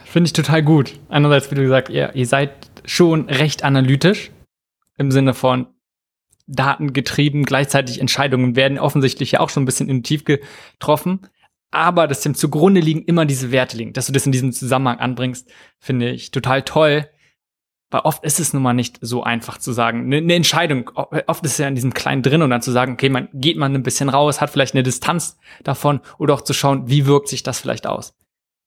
[0.04, 0.98] Finde ich total gut.
[1.08, 2.50] Einerseits, wie du gesagt, ihr, ihr seid
[2.84, 4.30] schon recht analytisch
[4.96, 5.66] im Sinne von
[6.48, 11.20] datengetrieben, gleichzeitig Entscheidungen werden offensichtlich ja auch schon ein bisschen intuitiv getroffen.
[11.70, 14.98] Aber dass dem zugrunde liegen immer diese Werte liegen, dass du das in diesem Zusammenhang
[14.98, 17.08] anbringst, finde ich total toll.
[17.90, 20.00] Weil oft ist es nun mal nicht so einfach zu sagen.
[20.00, 20.90] Eine ne Entscheidung,
[21.26, 23.56] oft ist es ja in diesem Kleinen drin und dann zu sagen, okay, man geht
[23.56, 27.28] man ein bisschen raus, hat vielleicht eine Distanz davon oder auch zu schauen, wie wirkt
[27.28, 28.14] sich das vielleicht aus.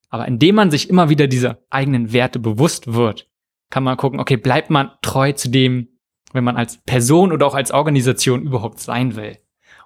[0.09, 3.27] Aber indem man sich immer wieder dieser eigenen Werte bewusst wird,
[3.69, 5.87] kann man gucken, okay, bleibt man treu zu dem,
[6.33, 9.37] wenn man als Person oder auch als Organisation überhaupt sein will.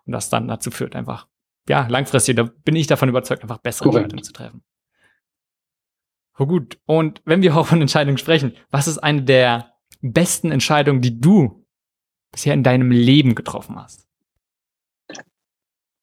[0.05, 1.27] Und das dann dazu führt einfach,
[1.67, 4.13] ja, langfristig, da bin ich davon überzeugt, einfach bessere Korrekt.
[4.13, 4.63] Entscheidungen zu treffen.
[6.38, 6.79] Oh gut.
[6.86, 11.65] Und wenn wir auch von Entscheidungen sprechen, was ist eine der besten Entscheidungen, die du
[12.31, 14.08] bisher in deinem Leben getroffen hast?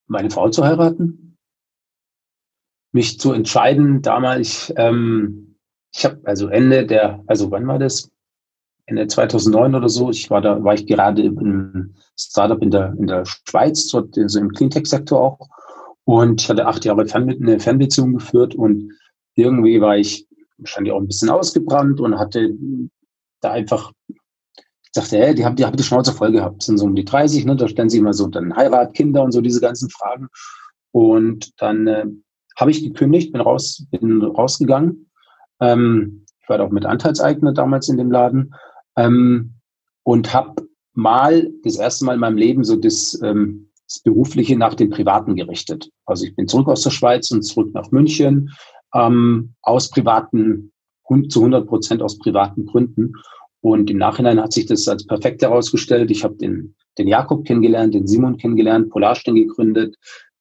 [0.07, 1.37] Meine Frau zu heiraten.
[2.91, 5.57] Mich zu entscheiden, damals, ähm,
[5.95, 8.12] ich habe also Ende der, also wann war das?
[8.85, 10.09] Ende 2009 oder so.
[10.09, 14.39] Ich war da, war ich gerade im Startup in der, in der Schweiz, dort also
[14.39, 15.49] im Cleantech-Sektor auch.
[16.05, 18.91] Und ich hatte acht Jahre Fern, eine Fernbeziehung geführt und
[19.35, 22.53] irgendwie war ich wahrscheinlich auch ein bisschen ausgebrannt und hatte
[23.41, 26.85] da einfach, ich dachte, hey, die haben die, haben die Schnauze voll gehabt, sind so
[26.85, 29.61] um die 30, ne, da stellen sie immer so dann Heirat, Kinder und so diese
[29.61, 30.27] ganzen Fragen.
[30.91, 32.05] Und dann äh,
[32.57, 35.09] habe ich gekündigt, bin raus, bin rausgegangen.
[35.59, 38.53] Ähm, ich war auch mit Anteilseigner damals in dem Laden
[38.97, 39.55] ähm,
[40.03, 44.75] und habe mal das erste Mal in meinem Leben so das, ähm, das Berufliche nach
[44.75, 45.89] dem Privaten gerichtet.
[46.05, 48.51] Also ich bin zurück aus der Schweiz und zurück nach München
[48.93, 50.71] ähm, aus privaten,
[51.29, 53.13] zu 100 Prozent aus privaten Gründen.
[53.61, 56.11] Und im Nachhinein hat sich das als perfekt herausgestellt.
[56.11, 59.95] Ich habe den, den Jakob kennengelernt, den Simon kennengelernt, Polarstern gegründet,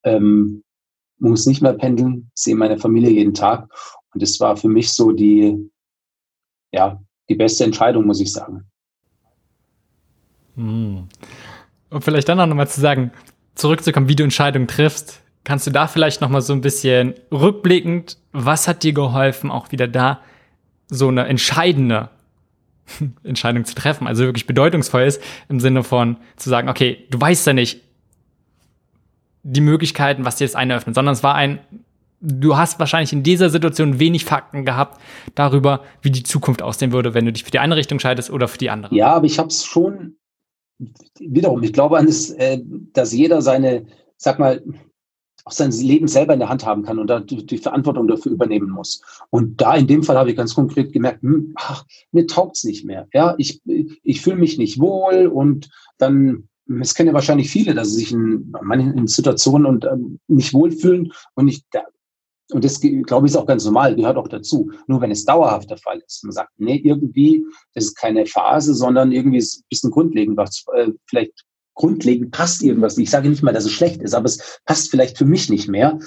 [0.05, 0.65] ähm,
[1.19, 3.69] muss nicht mehr pendeln, sehe meine Familie jeden Tag.
[4.13, 5.71] Und das war für mich so die,
[6.73, 7.01] ja,
[7.33, 8.65] die beste Entscheidung, muss ich sagen.
[10.57, 11.09] Hm.
[11.91, 13.11] Und vielleicht dann auch nochmal zu sagen,
[13.55, 15.21] zurückzukommen, wie du Entscheidungen triffst.
[15.45, 19.73] Kannst du da vielleicht noch mal so ein bisschen rückblickend, was hat dir geholfen, auch
[19.73, 20.21] wieder da
[20.89, 22.11] so eine entscheidende
[23.25, 27.47] Entscheidung zu treffen, also wirklich bedeutungsvoll ist im Sinne von zu sagen, okay, du weißt
[27.47, 27.81] ja nicht
[29.43, 31.59] die Möglichkeiten, was dir das eine öffnet, sondern es war ein,
[32.23, 35.01] du hast wahrscheinlich in dieser Situation wenig Fakten gehabt
[35.35, 38.49] darüber, wie die Zukunft aussehen würde, wenn du dich für die eine Richtung scheidest oder
[38.49, 38.95] für die andere.
[38.95, 40.17] Ja, aber ich habe es schon
[41.19, 42.61] wiederum, ich glaube an das, äh,
[42.93, 44.63] dass jeder seine, sag mal,
[45.45, 48.31] auch sein Leben selber in der Hand haben kann und da die, die Verantwortung dafür
[48.31, 49.03] übernehmen muss.
[49.31, 52.85] Und da in dem Fall habe ich ganz konkret gemerkt, hm, ach, mir taugt's nicht
[52.85, 53.09] mehr.
[53.13, 56.49] Ja, ich, ich fühle mich nicht wohl und dann,
[56.81, 61.13] es kennen ja wahrscheinlich viele, dass sie sich in manchen Situationen und ähm, nicht wohlfühlen
[61.35, 61.83] und ich, da,
[62.53, 64.71] und das, glaube ich, ist auch ganz normal, gehört auch dazu.
[64.87, 68.75] Nur wenn es dauerhaft der Fall ist, man sagt, nee, irgendwie, das ist keine Phase,
[68.75, 72.99] sondern irgendwie ist ein bisschen grundlegend, was äh, vielleicht grundlegend passt irgendwas.
[72.99, 75.69] Ich sage nicht mal, dass es schlecht ist, aber es passt vielleicht für mich nicht
[75.69, 75.99] mehr.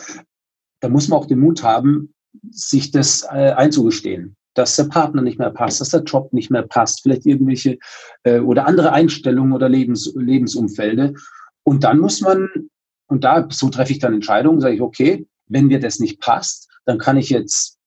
[0.82, 2.14] Da muss man auch den Mut haben,
[2.52, 6.64] sich das äh, einzugestehen, dass der Partner nicht mehr passt, dass der Job nicht mehr
[6.64, 7.80] passt, vielleicht irgendwelche
[8.24, 11.14] äh, oder andere Einstellungen oder Lebens, Lebensumfelde.
[11.64, 12.50] Und dann muss man,
[13.08, 16.70] und da, so treffe ich dann Entscheidungen, sage ich, okay, wenn mir das nicht passt,
[16.86, 17.78] dann kann ich jetzt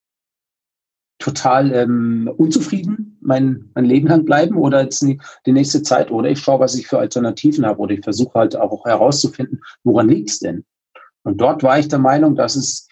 [1.18, 6.30] total ähm, unzufrieden mein, mein Leben lang bleiben oder jetzt die, die nächste Zeit oder
[6.30, 10.30] ich schaue, was ich für Alternativen habe oder ich versuche halt auch herauszufinden, woran liegt
[10.30, 10.64] es denn?
[11.22, 12.88] Und dort war ich der Meinung, dass es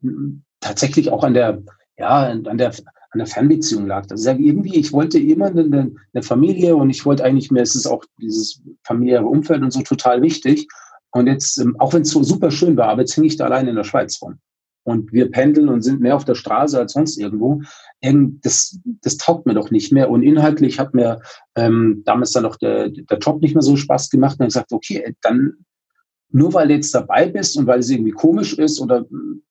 [0.00, 1.62] hm, tatsächlich auch an der,
[1.96, 2.70] ja, an der,
[3.10, 4.06] an der Fernbeziehung lag.
[4.10, 7.86] Also irgendwie, ich wollte immer eine, eine Familie und ich wollte eigentlich mehr, es ist
[7.86, 10.66] auch dieses familiäre Umfeld und so total wichtig.
[11.12, 13.44] Und jetzt, ähm, auch wenn es so super schön war, aber jetzt hänge ich da
[13.44, 14.38] allein in der Schweiz rum
[14.84, 17.62] und wir pendeln und sind mehr auf der Straße als sonst irgendwo.
[18.00, 20.10] Das, das taugt mir doch nicht mehr.
[20.10, 21.20] Und inhaltlich hat mir
[21.54, 24.38] ähm, damals dann auch der, der Job nicht mehr so Spaß gemacht.
[24.38, 25.64] Und ich gesagt, okay, dann
[26.30, 29.04] nur weil du jetzt dabei bist und weil es irgendwie komisch ist oder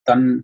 [0.03, 0.43] dann,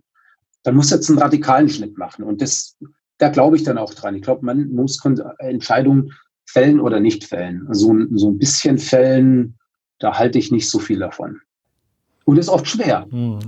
[0.62, 2.24] dann muss jetzt einen radikalen Schnitt machen.
[2.24, 2.76] Und das,
[3.18, 4.14] da glaube ich dann auch dran.
[4.14, 5.02] Ich glaube, man muss
[5.38, 6.12] Entscheidungen
[6.46, 7.66] fällen oder nicht fällen.
[7.72, 9.58] So, so ein bisschen fällen,
[9.98, 11.40] da halte ich nicht so viel davon.
[12.24, 13.06] Und ist oft schwer.
[13.10, 13.38] Hm.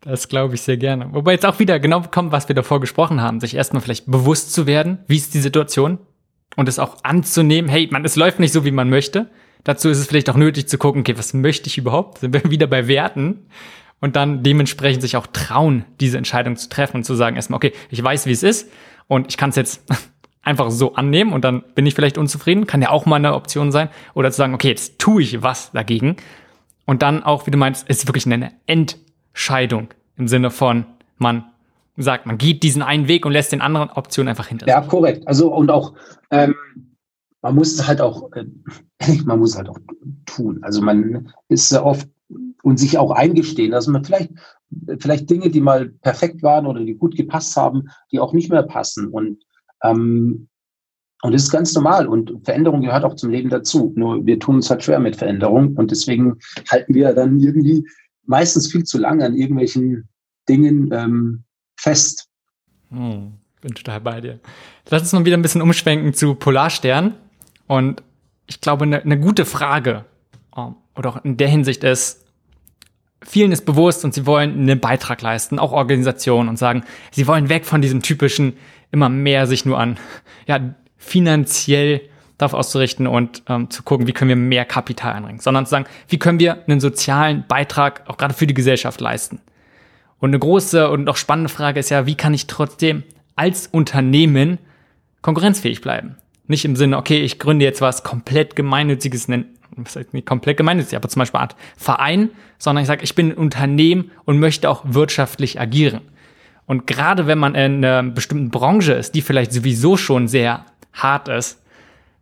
[0.00, 1.12] Das glaube ich sehr gerne.
[1.12, 4.52] Wobei jetzt auch wieder genau kommt, was wir davor gesprochen haben, sich erstmal vielleicht bewusst
[4.52, 5.98] zu werden, wie ist die Situation
[6.54, 9.30] und es auch anzunehmen, hey, man, es läuft nicht so, wie man möchte.
[9.64, 12.18] Dazu ist es vielleicht auch nötig zu gucken, okay, was möchte ich überhaupt?
[12.18, 13.46] Sind wir wieder bei Werten?
[14.00, 17.72] Und dann dementsprechend sich auch trauen, diese Entscheidung zu treffen und zu sagen erstmal, okay,
[17.90, 18.70] ich weiß, wie es ist
[19.08, 19.82] und ich kann es jetzt
[20.46, 23.72] einfach so annehmen und dann bin ich vielleicht unzufrieden, kann ja auch mal eine Option
[23.72, 23.88] sein.
[24.14, 26.16] Oder zu sagen, okay, jetzt tue ich was dagegen.
[26.84, 28.98] Und dann auch, wie du meinst, ist wirklich eine End
[29.32, 30.86] Scheidung im Sinne von,
[31.18, 31.44] man
[31.96, 34.68] sagt, man geht diesen einen Weg und lässt den anderen Optionen einfach hinter.
[34.68, 35.26] Ja, korrekt.
[35.26, 35.94] Also und auch
[36.30, 36.54] ähm,
[37.42, 38.44] man muss es halt auch, äh,
[39.24, 39.78] man muss halt auch
[40.26, 40.60] tun.
[40.62, 42.08] Also man ist sehr oft
[42.62, 44.32] und sich auch eingestehen, dass man vielleicht
[44.98, 48.64] vielleicht Dinge, die mal perfekt waren oder die gut gepasst haben, die auch nicht mehr
[48.64, 49.45] passen und
[49.82, 50.48] ähm,
[51.22, 53.92] und das ist ganz normal und Veränderung gehört auch zum Leben dazu.
[53.96, 56.38] Nur wir tun uns halt schwer mit Veränderung und deswegen
[56.70, 57.86] halten wir dann irgendwie
[58.26, 60.08] meistens viel zu lange an irgendwelchen
[60.48, 61.44] Dingen ähm,
[61.76, 62.28] fest.
[62.90, 64.40] Hm, bin total bei dir.
[64.88, 67.14] Lass uns mal wieder ein bisschen umschwenken zu Polarstern.
[67.66, 68.02] Und
[68.46, 70.04] ich glaube, eine, eine gute Frage
[70.56, 72.24] ähm, oder auch in der Hinsicht ist,
[73.22, 77.48] vielen ist bewusst und sie wollen einen Beitrag leisten, auch Organisationen und sagen, sie wollen
[77.48, 78.54] weg von diesem typischen,
[78.92, 79.98] immer mehr sich nur an,
[80.46, 80.60] ja,
[80.96, 82.00] finanziell
[82.38, 85.86] darauf auszurichten und ähm, zu gucken, wie können wir mehr Kapital einbringen, sondern zu sagen,
[86.08, 89.40] wie können wir einen sozialen Beitrag auch gerade für die Gesellschaft leisten.
[90.18, 93.04] Und eine große und auch spannende Frage ist ja, wie kann ich trotzdem
[93.36, 94.58] als Unternehmen
[95.22, 96.16] konkurrenzfähig bleiben?
[96.46, 100.96] Nicht im Sinne, okay, ich gründe jetzt was komplett gemeinnütziges, was heißt nicht komplett gemeinnützig,
[100.96, 104.70] aber zum Beispiel eine Art Verein, sondern ich sage, ich bin ein Unternehmen und möchte
[104.70, 106.02] auch wirtschaftlich agieren.
[106.66, 111.28] Und gerade wenn man in einer bestimmten Branche ist, die vielleicht sowieso schon sehr hart
[111.28, 111.62] ist,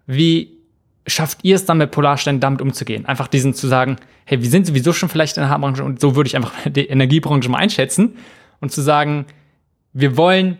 [0.07, 0.59] wie
[1.07, 3.07] schafft ihr es dann mit Polarstern damit umzugehen?
[3.07, 6.17] Einfach diesen zu sagen, hey, wir sind sowieso schon vielleicht in der Hartbranche und so
[6.17, 8.17] würde ich einfach die Energiebranche mal einschätzen
[8.61, 9.27] und zu sagen,
[9.93, 10.59] wir wollen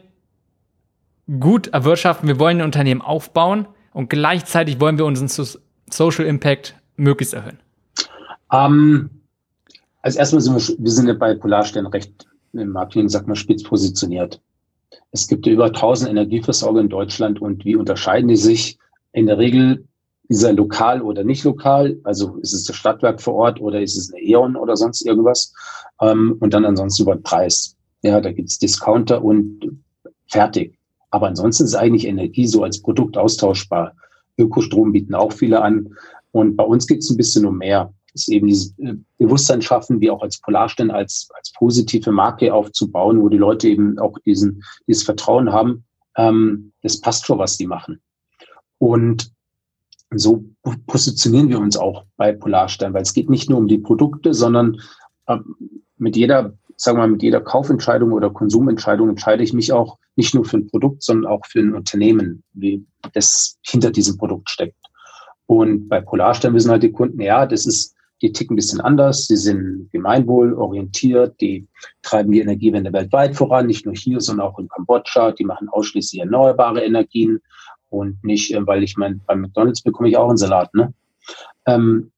[1.41, 5.29] gut erwirtschaften, wir wollen ein Unternehmen aufbauen und gleichzeitig wollen wir unseren
[5.91, 7.59] Social Impact möglichst erhöhen.
[8.53, 9.11] Ähm,
[10.03, 12.27] also erstmal sind wir, wir sind ja bei Polarstern recht
[12.59, 14.41] im Marketing, sagt man, spitz positioniert.
[15.11, 18.79] Es gibt über 1000 Energieversorger in Deutschland und wie unterscheiden die sich?
[19.13, 19.87] In der Regel
[20.29, 23.97] ist er lokal oder nicht lokal, also ist es das Stadtwerk vor Ort oder ist
[23.97, 25.53] es eine E.ON oder sonst irgendwas
[26.01, 27.77] ähm, und dann ansonsten über den Preis.
[28.03, 29.83] Ja, da gibt's Discounter und
[30.29, 30.79] fertig.
[31.11, 33.95] Aber ansonsten ist eigentlich Energie so als Produkt austauschbar.
[34.37, 35.95] Ökostrom bieten auch viele an
[36.33, 37.93] und bei uns geht's ein bisschen um mehr.
[38.15, 43.21] Ist eben dieses äh, Bewusstsein schaffen, wie auch als Polarstern als, als positive Marke aufzubauen,
[43.21, 45.85] wo die Leute eben auch diesen, dieses Vertrauen haben,
[46.17, 48.01] ähm, das passt schon, was die machen.
[48.79, 49.33] Und
[50.15, 50.45] so
[50.87, 54.81] positionieren wir uns auch bei Polarstern, weil es geht nicht nur um die Produkte, sondern
[55.27, 55.39] äh,
[55.97, 60.35] mit jeder, sagen wir mal, mit jeder Kaufentscheidung oder Konsumentscheidung entscheide ich mich auch nicht
[60.35, 64.77] nur für ein Produkt, sondern auch für ein Unternehmen, wie das hinter diesem Produkt steckt.
[65.47, 67.94] Und bei Polarstern wissen halt die Kunden, ja, das ist,
[68.25, 71.69] die ticken ein bisschen anders, sie sind gemeinwohlorientiert, die
[72.01, 76.23] treiben die Energiewende weltweit voran, nicht nur hier, sondern auch in Kambodscha, die machen ausschließlich
[76.23, 77.41] erneuerbare Energien
[77.91, 80.95] und nicht, äh, weil ich mein, bei McDonalds bekomme ich auch einen Salat, ne?
[81.67, 82.13] Ähm,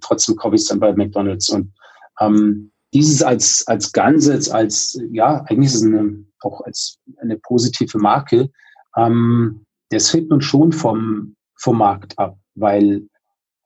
[0.00, 1.48] trotzdem kaufe ich es dann bei McDonalds.
[1.50, 1.72] Und
[2.18, 7.98] ähm, dieses als, als Ganzes, als, ja, eigentlich ist es eine, auch als eine positive
[7.98, 8.50] Marke,
[8.96, 13.02] ähm, das hebt uns schon vom, vom Markt ab, weil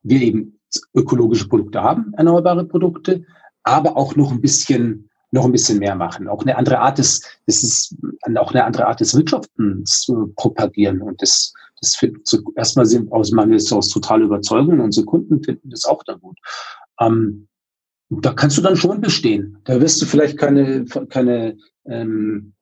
[0.03, 0.56] wir eben
[0.95, 3.25] ökologische Produkte haben, erneuerbare Produkte,
[3.63, 6.29] aber auch noch ein bisschen noch ein bisschen mehr machen.
[6.29, 7.97] Auch eine andere Art des, das ist
[8.37, 11.03] auch eine andere Art des Wirtschaftens zu propagieren.
[11.03, 15.71] Und das, das finden so, erstmal sind aus meiner aus total Überzeugung unsere Kunden finden
[15.71, 16.39] das auch dann gut.
[17.01, 17.49] Ähm,
[18.09, 19.59] da kannst du dann schon bestehen.
[19.65, 22.55] Da wirst du vielleicht keine, keine ähm,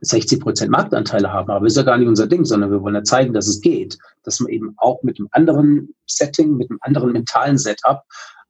[0.00, 3.02] 60 Prozent Marktanteile haben, aber ist ja gar nicht unser Ding, sondern wir wollen ja
[3.02, 7.12] zeigen, dass es geht, dass man eben auch mit einem anderen Setting, mit einem anderen
[7.12, 8.02] mentalen Setup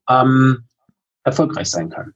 [0.08, 0.64] ähm,
[1.24, 2.14] erfolgreich sein kann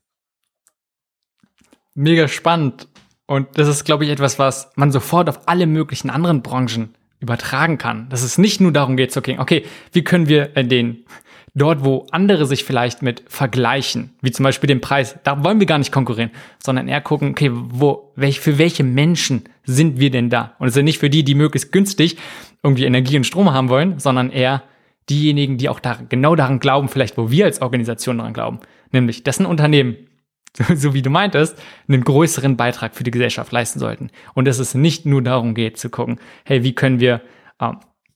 [1.93, 2.87] mega spannend.
[3.25, 7.77] Und das ist, glaube ich, etwas, was man sofort auf alle möglichen anderen Branchen übertragen
[7.77, 8.09] kann.
[8.09, 11.05] Dass es nicht nur darum geht zu okay, okay, wie können wir äh, den
[11.53, 15.67] dort, wo andere sich vielleicht mit vergleichen, wie zum Beispiel den Preis, da wollen wir
[15.67, 16.31] gar nicht konkurrieren,
[16.63, 20.55] sondern eher gucken, okay, wo, welch, für welche Menschen sind wir denn da?
[20.59, 22.17] Und es sind nicht für die, die möglichst günstig
[22.63, 24.63] irgendwie Energie und Strom haben wollen, sondern eher
[25.09, 28.59] diejenigen, die auch da, genau daran glauben, vielleicht wo wir als Organisation daran glauben.
[28.91, 29.95] Nämlich, dass ein Unternehmen
[30.75, 34.09] so wie du meintest, einen größeren Beitrag für die Gesellschaft leisten sollten.
[34.33, 37.21] Und dass es nicht nur darum geht zu gucken, hey, wie können wir
[37.59, 37.71] äh,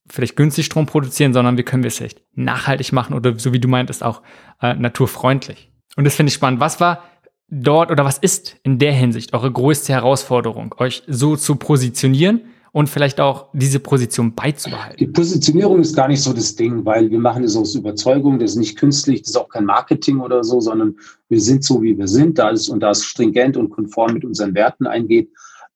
[0.08, 3.60] vielleicht günstig Strom produzieren, sondern wie können wir es vielleicht nachhaltig machen oder so wie
[3.60, 4.22] du meintest, auch
[4.62, 5.72] äh, naturfreundlich.
[5.96, 6.60] Und das finde ich spannend.
[6.60, 7.04] Was war
[7.50, 12.42] dort oder was ist in der Hinsicht eure größte Herausforderung, euch so zu positionieren
[12.72, 14.98] und vielleicht auch diese Position beizubehalten?
[14.98, 18.52] Die Positionierung ist gar nicht so das Ding, weil wir machen es aus Überzeugung, das
[18.52, 20.96] ist nicht künstlich, das ist auch kein Marketing oder so, sondern
[21.30, 24.26] wir sind so, wie wir sind, da ist und da es stringent und konform mit
[24.26, 25.30] unseren Werten eingeht,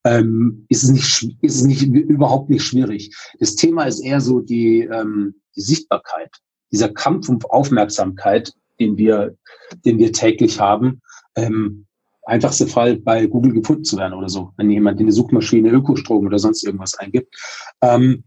[0.04, 3.14] ähm, ist es nicht, ist es nicht überhaupt nicht schwierig.
[3.38, 6.30] Das Thema ist eher so die, ähm, die Sichtbarkeit,
[6.72, 9.36] dieser Kampf um Aufmerksamkeit, den wir,
[9.84, 11.00] den wir täglich haben.
[11.36, 11.86] Ähm,
[12.24, 16.26] einfachste Fall bei Google gefunden zu werden oder so, wenn jemand in die Suchmaschine Ökostrom
[16.26, 17.34] oder sonst irgendwas eingibt.
[17.82, 18.24] Ähm,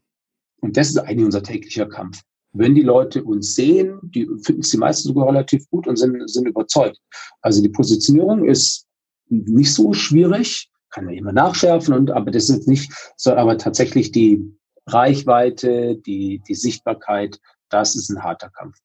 [0.62, 2.22] und das ist eigentlich unser täglicher Kampf.
[2.54, 6.30] Wenn die Leute uns sehen, die finden es die meisten sogar relativ gut und sind,
[6.30, 7.00] sind überzeugt.
[7.42, 8.86] Also die Positionierung ist
[9.30, 14.12] nicht so schwierig, kann man immer nachschärfen, und, aber das ist nicht so, aber tatsächlich
[14.12, 14.42] die
[14.88, 17.40] Reichweite, die, die Sichtbarkeit,
[17.70, 18.78] das ist ein harter Kampf.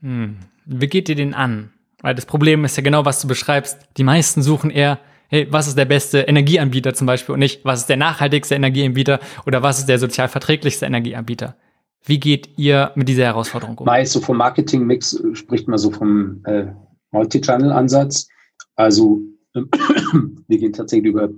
[0.00, 0.36] Hm.
[0.66, 1.72] Wie geht ihr den an?
[2.02, 3.78] Weil das Problem ist ja genau, was du beschreibst.
[3.96, 7.80] Die meisten suchen eher, hey, was ist der beste Energieanbieter zum Beispiel und nicht, was
[7.80, 11.56] ist der nachhaltigste Energieanbieter oder was ist der sozial verträglichste Energieanbieter.
[12.04, 13.86] Wie geht ihr mit dieser Herausforderung um?
[13.86, 16.66] Meist so vom Marketing-Mix spricht man so vom äh,
[17.12, 18.28] Multi-Channel-Ansatz.
[18.76, 19.22] Also
[20.48, 21.30] wir gehen tatsächlich über,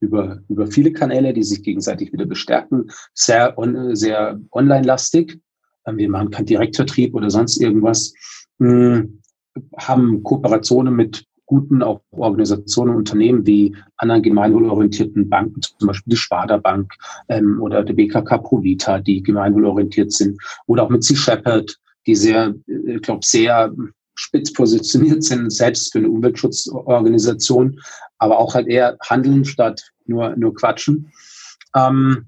[0.00, 5.40] über, über viele Kanäle, die sich gegenseitig wieder bestärken, sehr, on, sehr online-lastig.
[5.86, 8.14] Ähm, wir machen keinen Direktvertrieb oder sonst irgendwas.
[8.58, 9.20] Hm,
[9.76, 16.58] haben Kooperationen mit guten auch Organisationen, Unternehmen wie anderen gemeinwohlorientierten Banken, zum Beispiel die Sparda
[16.58, 16.92] Bank
[17.28, 22.54] ähm, oder der BKK Provita, die gemeinwohlorientiert sind, oder auch mit Sea Shepherd, die sehr,
[22.66, 23.72] äh, ich glaube, sehr
[24.18, 27.80] spitz positioniert sind, selbst für eine Umweltschutzorganisation,
[28.18, 31.12] aber auch halt eher handeln statt nur, nur quatschen.
[31.76, 32.26] Ähm,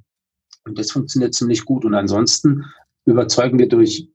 [0.65, 1.85] und das funktioniert ziemlich gut.
[1.85, 2.65] Und ansonsten
[3.07, 4.09] überzeugen wir durch,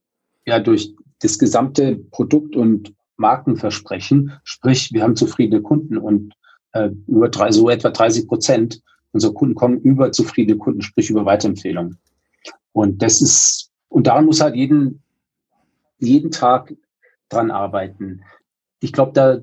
[0.46, 6.34] ja, durch das gesamte Produkt und Markenversprechen, sprich, wir haben zufriedene Kunden und
[6.72, 11.26] äh, über drei, so etwa 30 Prozent unserer Kunden kommen über zufriedene Kunden, sprich über
[11.26, 11.98] Weiterempfehlungen.
[12.72, 15.04] Und das ist, und daran muss halt jeden,
[16.00, 16.74] jeden Tag
[17.30, 18.22] dran arbeiten.
[18.80, 19.40] Ich glaube, da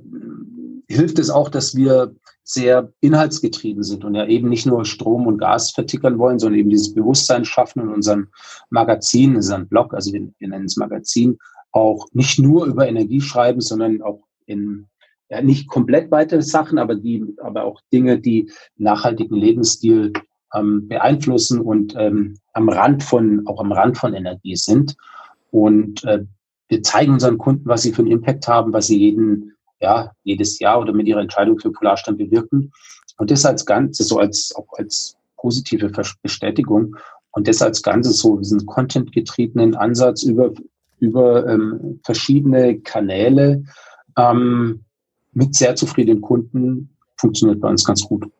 [0.89, 2.15] hilft es auch, dass wir
[2.45, 6.71] sehr inhaltsgetrieben sind und ja eben nicht nur Strom und Gas vertickern wollen, sondern eben
[6.71, 8.29] dieses Bewusstsein schaffen in unserem
[8.71, 11.39] Magazin, in unserem Blog, also wir, wir nennen es Magazin,
[11.71, 14.87] auch nicht nur über Energie schreiben, sondern auch in
[15.31, 20.13] ja, nicht komplett weitere Sachen, aber die, aber auch Dinge, die nachhaltigen Lebensstil
[20.53, 24.95] ähm, beeinflussen und ähm, am Rand von, auch am Rand von Energie sind.
[25.51, 26.25] Und äh,
[26.73, 30.59] wir zeigen unseren Kunden, was sie für einen Impact haben, was sie jeden, ja, jedes
[30.59, 32.73] Jahr oder mit ihrer Entscheidung für Polarstand bewirken.
[33.19, 35.93] Und das als Ganze, so als, auch als positive
[36.23, 36.97] Bestätigung.
[37.33, 40.53] Und das als Ganzes so diesen content-getriebenen Ansatz über
[41.03, 43.65] über ähm, verschiedene Kanäle
[44.17, 44.85] ähm,
[45.33, 48.31] mit sehr zufriedenen Kunden funktioniert bei uns ganz gut.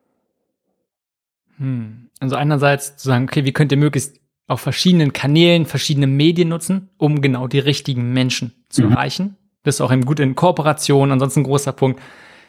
[1.57, 2.09] Hm.
[2.21, 4.22] Also einerseits zu sagen, okay, wie könnt ihr möglichst
[4.53, 8.93] auf verschiedenen Kanälen verschiedene Medien nutzen, um genau die richtigen Menschen zu mhm.
[8.93, 9.37] erreichen.
[9.63, 11.11] Das ist auch eben gut in Kooperation.
[11.11, 12.01] Ansonsten ein großer Punkt.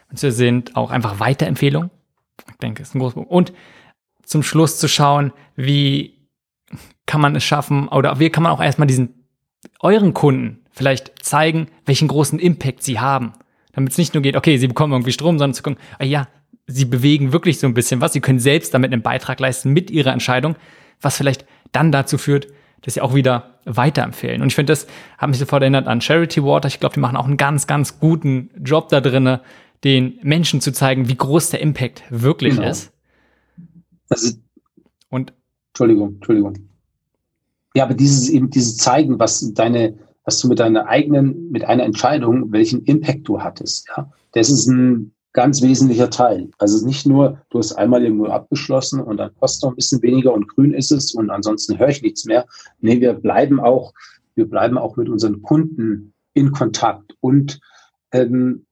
[0.09, 1.89] Und wir sind auch einfach Weiterempfehlungen.
[2.49, 3.31] Ich denke, ist ein großer Punkt.
[3.31, 3.53] Und
[4.23, 6.27] zum Schluss zu schauen, wie
[7.05, 9.27] kann man es schaffen oder wie kann man auch erstmal diesen
[9.79, 13.33] euren Kunden vielleicht zeigen, welchen großen Impact sie haben.
[13.73, 16.27] Damit es nicht nur geht, okay, sie bekommen irgendwie Strom, sondern zu gucken, ah ja,
[16.67, 19.91] sie bewegen wirklich so ein bisschen was, sie können selbst damit einen Beitrag leisten mit
[19.91, 20.55] ihrer Entscheidung,
[21.01, 22.47] was vielleicht dann dazu führt,
[22.81, 24.41] dass sie auch wieder weiterempfehlen.
[24.41, 26.67] Und ich finde, das hat mich sofort erinnert an Charity Water.
[26.67, 29.39] Ich glaube, die machen auch einen ganz, ganz guten Job da drinnen,
[29.83, 32.69] den Menschen zu zeigen, wie groß der Impact wirklich genau.
[32.69, 32.91] ist.
[34.09, 34.37] Also,
[35.09, 35.33] und
[35.69, 36.57] Entschuldigung, Entschuldigung.
[37.75, 41.83] Ja, aber dieses eben dieses zeigen, was deine, was du mit deiner eigenen, mit einer
[41.83, 46.49] Entscheidung, welchen Impact du hattest, ja, das ist ein ganz wesentlicher Teil.
[46.59, 50.33] Also nicht nur, du hast einmal irgendwo abgeschlossen und dann kostet noch ein bisschen weniger
[50.33, 52.45] und grün ist es und ansonsten höre ich nichts mehr.
[52.79, 53.93] Nee, wir bleiben auch,
[54.35, 57.59] wir bleiben auch mit unseren Kunden in Kontakt und
[58.11, 58.65] ähm,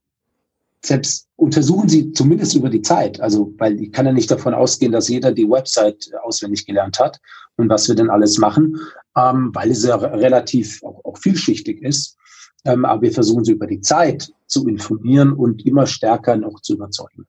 [0.83, 3.19] selbst untersuchen Sie zumindest über die Zeit.
[3.21, 7.19] Also, weil ich kann ja nicht davon ausgehen, dass jeder die Website auswendig gelernt hat
[7.55, 8.77] und was wir denn alles machen,
[9.15, 12.17] ähm, weil es ja relativ auch, auch vielschichtig ist.
[12.63, 16.73] Ähm, aber wir versuchen sie über die Zeit zu informieren und immer stärker noch zu
[16.73, 17.25] überzeugen.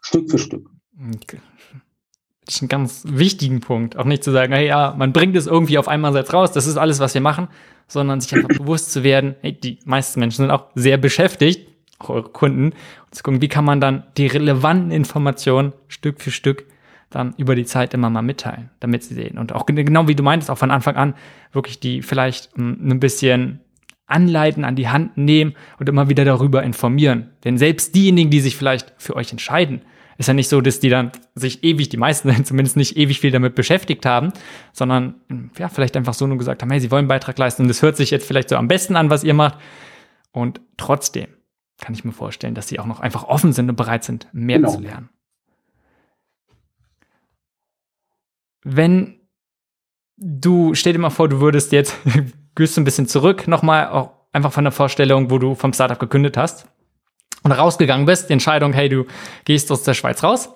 [0.00, 0.70] Stück für Stück.
[1.14, 1.40] Okay.
[2.44, 3.96] Das ist ein ganz wichtigen Punkt.
[3.96, 6.66] Auch nicht zu sagen, hey, ja, man bringt es irgendwie auf einmal selbst raus, das
[6.66, 7.48] ist alles, was wir machen,
[7.88, 11.68] sondern sich einfach bewusst zu werden, hey, die meisten Menschen sind auch sehr beschäftigt,
[11.98, 16.30] auch eure Kunden, und zu gucken, wie kann man dann die relevanten Informationen Stück für
[16.30, 16.64] Stück
[17.10, 19.38] dann über die Zeit immer mal mitteilen, damit sie sehen.
[19.38, 21.14] Und auch genau wie du meintest, auch von Anfang an
[21.52, 23.60] wirklich die vielleicht hm, ein bisschen
[24.08, 27.30] anleiten, an die Hand nehmen und immer wieder darüber informieren.
[27.44, 29.82] Denn selbst diejenigen, die sich vielleicht für euch entscheiden,
[30.16, 33.30] ist ja nicht so, dass die dann sich ewig, die meisten zumindest nicht ewig viel
[33.30, 34.32] damit beschäftigt haben,
[34.72, 35.14] sondern
[35.58, 37.82] ja, vielleicht einfach so nur gesagt haben, hey, sie wollen einen Beitrag leisten und das
[37.82, 39.58] hört sich jetzt vielleicht so am besten an, was ihr macht.
[40.32, 41.28] Und trotzdem
[41.80, 44.58] kann ich mir vorstellen, dass sie auch noch einfach offen sind und bereit sind, mehr
[44.58, 44.72] genau.
[44.72, 45.10] zu lernen.
[48.64, 49.20] wenn
[50.16, 51.96] du, stell dir mal vor, du würdest jetzt,
[52.58, 55.98] gehst du ein bisschen zurück, nochmal auch einfach von der Vorstellung, wo du vom Startup
[55.98, 56.66] gekündigt hast
[57.42, 59.06] und rausgegangen bist, die Entscheidung, hey, du
[59.44, 60.50] gehst aus der Schweiz raus.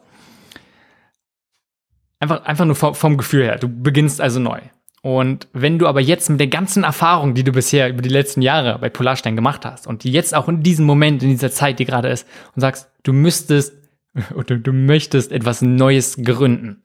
[2.20, 3.57] Einfach, einfach nur vom, Gefühl her.
[3.57, 4.61] Du beginnst also neu.
[5.03, 8.42] Und wenn du aber jetzt mit der ganzen Erfahrung, die du bisher über die letzten
[8.42, 11.80] Jahre bei Polarstein gemacht hast und die jetzt auch in diesem Moment, in dieser Zeit,
[11.80, 13.74] die gerade ist, und sagst, du müsstest
[14.36, 16.84] oder du möchtest etwas Neues gründen.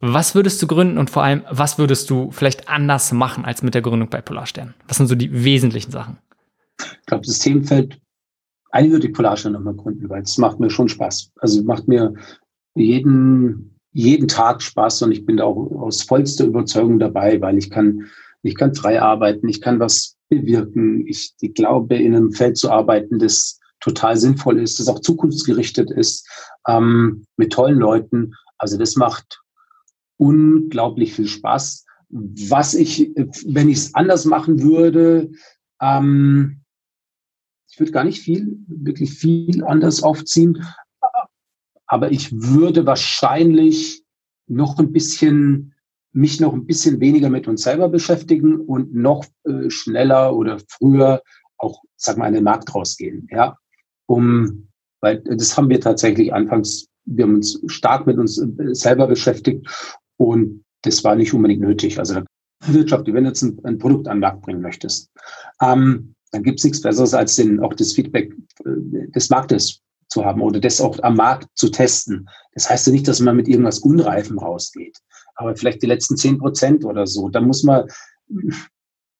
[0.00, 3.74] Was würdest du gründen und vor allem, was würdest du vielleicht anders machen als mit
[3.74, 4.74] der Gründung bei Polarstern?
[4.86, 6.18] Was sind so die wesentlichen Sachen?
[6.80, 7.98] Ich glaube, das Themenfeld,
[8.70, 11.32] eigentlich würde ich Polarstern nochmal gründen, weil es macht mir schon Spaß.
[11.40, 12.14] Also macht mir
[12.74, 17.68] jeden jeden Tag Spaß und ich bin da auch aus vollster Überzeugung dabei, weil ich
[17.68, 18.06] kann,
[18.42, 21.04] ich kann frei arbeiten, ich kann was bewirken.
[21.08, 25.90] Ich, ich glaube, in einem Feld zu arbeiten, das total sinnvoll ist, das auch zukunftsgerichtet
[25.90, 26.28] ist,
[26.68, 28.34] ähm, mit tollen Leuten.
[28.58, 29.40] Also das macht
[30.18, 31.86] unglaublich viel Spaß.
[32.10, 33.12] Was ich,
[33.46, 35.30] wenn ich es anders machen würde,
[35.80, 36.60] ähm,
[37.70, 40.64] ich würde gar nicht viel, wirklich viel anders aufziehen,
[41.86, 44.04] aber ich würde wahrscheinlich
[44.46, 45.74] noch ein bisschen
[46.12, 51.22] mich noch ein bisschen weniger mit uns selber beschäftigen und noch äh, schneller oder früher
[51.58, 53.56] auch, sag mal, an den Markt rausgehen, ja,
[54.06, 54.68] um,
[55.00, 59.97] weil das haben wir tatsächlich anfangs, wir haben uns stark mit uns äh, selber beschäftigt
[60.18, 61.98] und das war nicht unbedingt nötig.
[61.98, 62.20] Also
[62.66, 65.10] Wirtschaft, wenn du jetzt ein, ein Produkt an den Markt bringen möchtest,
[65.62, 70.24] ähm, dann gibt es nichts Besseres als den, auch das Feedback äh, des Marktes zu
[70.24, 72.28] haben oder das auch am Markt zu testen.
[72.54, 74.98] Das heißt ja nicht, dass man mit irgendwas Unreifem rausgeht,
[75.36, 77.28] aber vielleicht die letzten zehn Prozent oder so.
[77.28, 77.86] Da muss man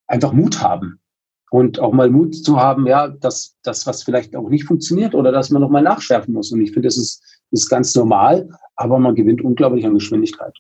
[0.07, 1.01] einfach Mut haben
[1.51, 5.33] und auch mal Mut zu haben, ja, dass das, was vielleicht auch nicht funktioniert oder
[5.33, 6.53] dass man nochmal nachschärfen muss.
[6.53, 10.55] Und ich finde, das ist, ist ganz normal, aber man gewinnt unglaublich an Geschwindigkeit.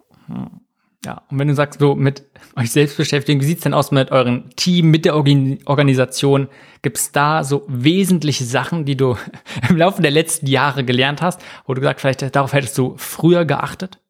[1.04, 2.24] Ja, und wenn du sagst, so mit
[2.56, 6.48] euch selbst beschäftigen, wie sieht's denn aus mit eurem Team, mit der Organisation?
[6.82, 9.16] Gibt's da so wesentliche Sachen, die du
[9.68, 13.44] im Laufe der letzten Jahre gelernt hast, wo du gesagt, vielleicht darauf hättest du früher
[13.44, 14.00] geachtet?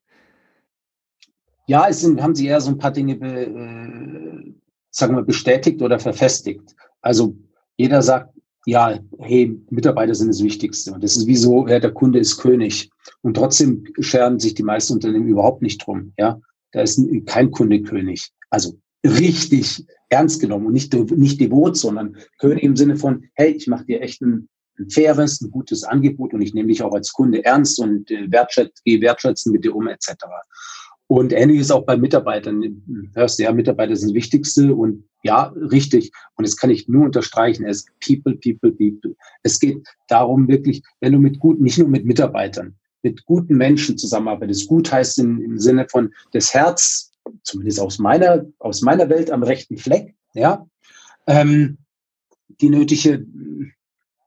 [1.67, 4.55] Ja, es sind, haben sie eher so ein paar Dinge, be, äh,
[4.91, 6.75] sagen wir, bestätigt oder verfestigt.
[7.03, 7.37] Also
[7.77, 8.38] jeder sagt,
[8.69, 10.93] ja, hey, Mitarbeiter sind das Wichtigste.
[10.93, 12.91] Und das ist wie so, ja, der Kunde ist König.
[13.23, 16.13] Und trotzdem scheren sich die meisten Unternehmen überhaupt nicht drum.
[16.19, 16.39] Ja,
[16.73, 18.29] da ist kein Kunde König.
[18.51, 23.69] Also richtig ernst genommen und nicht, nicht devot, sondern König im Sinne von, hey, ich
[23.69, 27.15] mache dir echt ein, ein faires, ein gutes Angebot und ich nehme dich auch als
[27.15, 30.13] Kunde ernst und äh, wertschätze, gehe wertschätzen mit dir um, etc.
[31.09, 32.83] Und ähnliches auch bei Mitarbeitern.
[33.15, 36.13] Hörst du, ja, Mitarbeiter sind das Wichtigste und ja, richtig.
[36.37, 37.65] Und das kann ich nur unterstreichen.
[37.65, 39.17] Es People, People, People.
[39.43, 43.97] Es geht darum wirklich, wenn du mit guten, nicht nur mit Mitarbeitern, mit guten Menschen
[43.97, 44.69] zusammenarbeitest.
[44.69, 47.11] Gut heißt im, im Sinne von das Herz,
[47.43, 50.67] zumindest aus meiner, aus meiner Welt am rechten Fleck, ja,
[51.27, 51.79] ähm,
[52.61, 53.27] die nötige,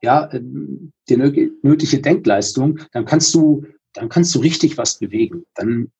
[0.02, 5.44] ja, die nötige Denkleistung, dann kannst du, dann kannst du richtig was bewegen.
[5.54, 5.92] Dann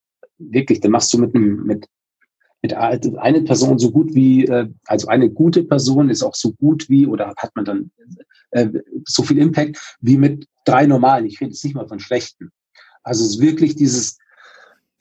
[0.51, 1.87] wirklich, dann machst du mit einem, mit,
[2.63, 6.89] mit einer Person so gut wie, äh, also eine gute Person ist auch so gut
[6.89, 7.91] wie, oder hat man dann
[8.53, 8.69] äh,
[9.05, 11.27] so viel Impact wie mit drei normalen.
[11.27, 12.51] Ich rede jetzt nicht mal von schlechten.
[13.03, 14.19] Also es ist wirklich dieses,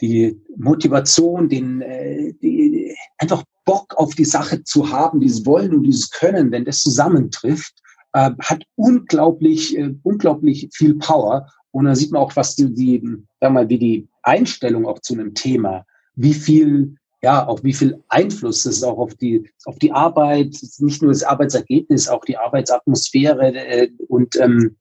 [0.01, 5.83] die Motivation, den, äh, die, einfach Bock auf die Sache zu haben, dieses Wollen und
[5.83, 7.75] dieses Können, wenn das zusammentrifft,
[8.13, 11.47] hat unglaublich, unglaublich viel Power.
[11.69, 13.01] Und da sieht man auch, was die, die,
[13.39, 18.03] sag mal, wie die Einstellung auch zu einem Thema, wie viel, ja, auch wie viel
[18.09, 23.53] Einfluss das auch auf die, auf die Arbeit, nicht nur das Arbeitsergebnis, auch die Arbeitsatmosphäre
[23.55, 24.77] äh, und, ähm,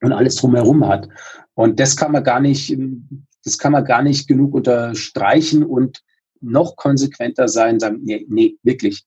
[0.00, 1.08] und alles drumherum hat.
[1.54, 2.76] Und das kann man gar nicht,
[3.44, 6.02] das kann man gar nicht genug unterstreichen und
[6.40, 9.04] noch konsequenter sein, sagen, nee, nee, wirklich.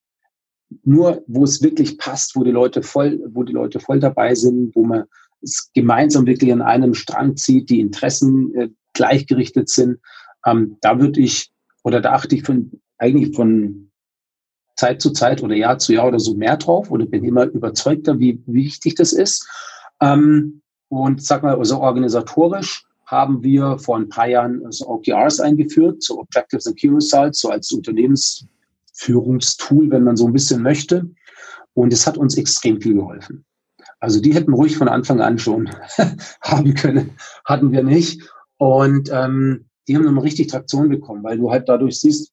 [0.84, 4.76] Nur wo es wirklich passt, wo die Leute voll, wo die Leute voll dabei sind,
[4.76, 5.04] wo man
[5.42, 10.00] es gemeinsam wirklich an einem Strang zieht, die Interessen äh, gleichgerichtet sind,
[10.46, 11.52] ähm, da würde ich
[11.84, 13.92] oder da achte ich von eigentlich von
[14.76, 18.20] Zeit zu Zeit oder Jahr zu Jahr oder so mehr drauf oder bin immer überzeugter,
[18.20, 19.48] wie, wie wichtig das ist.
[20.02, 26.02] Ähm, und sag mal, also organisatorisch haben wir vor ein paar Jahren so OKRs eingeführt,
[26.02, 31.06] so Objectives and Key Results, so als Unternehmensführungstool, wenn man so ein bisschen möchte.
[31.74, 33.46] Und es hat uns extrem viel geholfen.
[34.00, 35.70] Also die hätten ruhig von Anfang an schon
[36.42, 37.12] haben können,
[37.46, 38.24] hatten wir nicht.
[38.62, 42.32] Und ähm, die haben dann richtig Traktion bekommen, weil du halt dadurch siehst,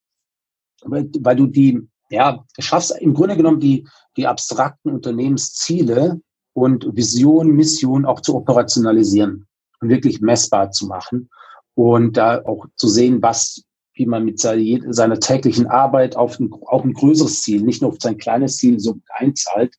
[0.83, 6.20] weil, weil du die, ja, schaffst im Grunde genommen die, die abstrakten Unternehmensziele
[6.53, 9.47] und Vision, Mission auch zu operationalisieren
[9.81, 11.31] und wirklich messbar zu machen
[11.74, 13.62] und da auch zu sehen, was,
[13.95, 18.01] wie man mit seiner täglichen Arbeit auf ein, auch ein größeres Ziel, nicht nur auf
[18.01, 19.74] sein kleines Ziel so einzahlt.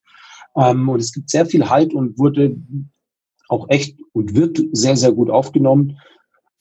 [0.56, 2.58] Ähm, und es gibt sehr viel Halt und wurde
[3.50, 6.00] auch echt und wird sehr, sehr gut aufgenommen.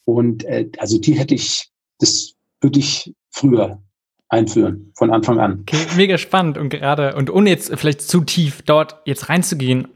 [0.09, 2.33] Und äh, also die hätte ich, das
[2.63, 3.83] würde ich früher
[4.31, 5.61] einführen, von Anfang an.
[5.61, 9.89] Okay, mega spannend und gerade, und ohne jetzt vielleicht zu tief dort jetzt reinzugehen,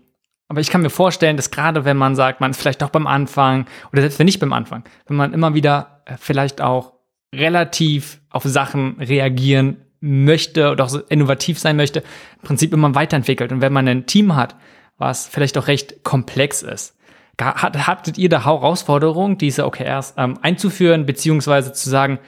[0.49, 3.07] aber ich kann mir vorstellen, dass gerade wenn man sagt, man ist vielleicht doch beim
[3.07, 6.93] Anfang oder selbst wenn nicht beim Anfang, wenn man immer wieder äh, vielleicht auch
[7.35, 13.51] relativ auf Sachen reagieren möchte oder auch so innovativ sein möchte, im Prinzip immer weiterentwickelt.
[13.51, 14.57] Und wenn man ein Team hat,
[14.99, 16.99] was vielleicht auch recht komplex ist,
[17.41, 22.19] hattet ihr da Herausforderungen, diese OKRs ähm, einzuführen, beziehungsweise zu sagen,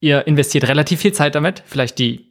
[0.00, 2.28] ihr investiert relativ viel Zeit damit, vielleicht die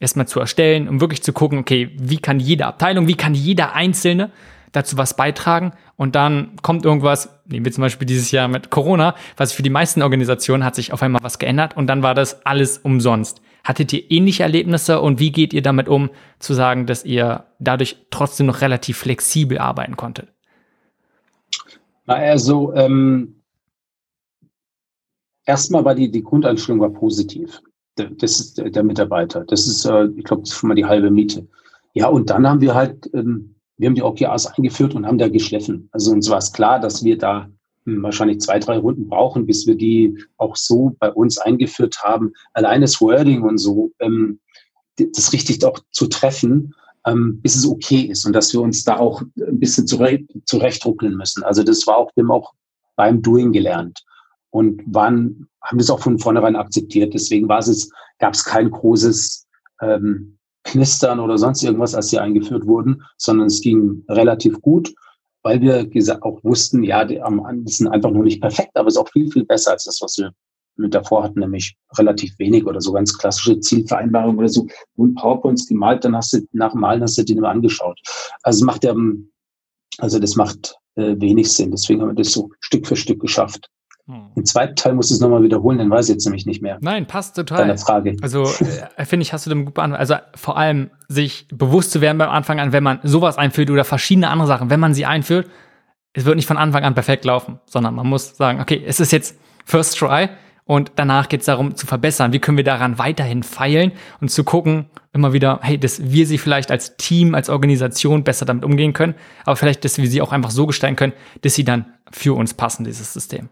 [0.00, 3.74] erstmal zu erstellen, um wirklich zu gucken, okay, wie kann jede Abteilung, wie kann jeder
[3.74, 4.30] Einzelne
[4.72, 9.14] dazu was beitragen und dann kommt irgendwas, nehmen wir zum Beispiel dieses Jahr mit Corona,
[9.36, 12.44] was für die meisten Organisationen hat sich auf einmal was geändert und dann war das
[12.44, 13.40] alles umsonst.
[13.62, 17.96] Hattet ihr ähnliche Erlebnisse und wie geht ihr damit um, zu sagen, dass ihr dadurch
[18.10, 20.33] trotzdem noch relativ flexibel arbeiten konntet?
[22.06, 23.42] Na, also ähm,
[25.46, 27.62] erstmal war die, die Grundeinstellung war positiv.
[27.96, 29.44] Das ist der Mitarbeiter.
[29.44, 31.46] Das ist, äh, ich glaube, schon mal die halbe Miete.
[31.92, 35.28] Ja, und dann haben wir halt, ähm, wir haben die OKRs eingeführt und haben da
[35.28, 35.88] geschliffen.
[35.92, 37.48] Also uns war es klar, dass wir da
[37.84, 42.32] hm, wahrscheinlich zwei, drei Runden brauchen, bis wir die auch so bei uns eingeführt haben.
[42.52, 44.40] Allein das Wording und so, ähm,
[44.96, 46.74] das richtig auch zu treffen,
[47.06, 51.16] ähm, bis es okay ist und dass wir uns da auch ein bisschen zurecht, zurechtruckeln
[51.16, 51.42] müssen.
[51.44, 52.52] Also das war auch, wir haben auch
[52.96, 54.04] beim Doing gelernt
[54.50, 57.12] und waren, haben das auch von vornherein akzeptiert.
[57.14, 59.46] Deswegen war es, gab es kein großes
[59.80, 64.94] ähm, Knistern oder sonst irgendwas, als sie eingeführt wurden, sondern es ging relativ gut,
[65.42, 65.86] weil wir
[66.22, 69.30] auch wussten, ja, die, die sind einfach nur nicht perfekt, aber es ist auch viel,
[69.30, 70.32] viel besser als das, was wir
[70.76, 74.66] mit davor hatten, nämlich relativ wenig oder so ganz klassische Zielvereinbarungen oder so.
[74.96, 77.98] Und PowerPoints gemalt, dann hast du nach dem Malen hast du die nur angeschaut.
[78.42, 78.96] Also macht der,
[79.98, 81.70] also das macht äh, wenig Sinn.
[81.70, 83.68] Deswegen haben wir das so Stück für Stück geschafft.
[84.06, 84.32] Hm.
[84.36, 86.78] Im zweiten Teil musst du es nochmal wiederholen, den weiß ich jetzt nämlich nicht mehr.
[86.82, 87.58] Nein, passt total.
[87.58, 88.16] Deine Frage.
[88.20, 88.42] Also,
[88.96, 90.10] äh, finde ich, hast du dem gut beantwortet.
[90.10, 93.84] Also, vor allem sich bewusst zu werden beim Anfang an, wenn man sowas einführt oder
[93.84, 95.48] verschiedene andere Sachen, wenn man sie einführt,
[96.12, 99.10] es wird nicht von Anfang an perfekt laufen, sondern man muss sagen, okay, es ist
[99.10, 100.28] jetzt First Try
[100.66, 102.32] und danach geht es darum zu verbessern.
[102.32, 106.38] Wie können wir daran weiterhin feilen und zu gucken, immer wieder, hey, dass wir sie
[106.38, 110.32] vielleicht als Team, als Organisation besser damit umgehen können, aber vielleicht, dass wir sie auch
[110.32, 111.12] einfach so gestalten können,
[111.42, 113.50] dass sie dann für uns passen, dieses System.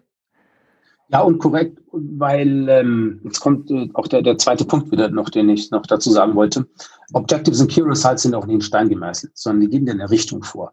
[1.12, 5.28] Ja, und korrekt, weil ähm, jetzt kommt äh, auch der, der zweite Punkt wieder noch,
[5.28, 6.66] den ich noch dazu sagen wollte.
[7.12, 10.08] Objectives und Key Results sind auch nicht in Stein gemeißelt, sondern die geben dir eine
[10.08, 10.72] Richtung vor.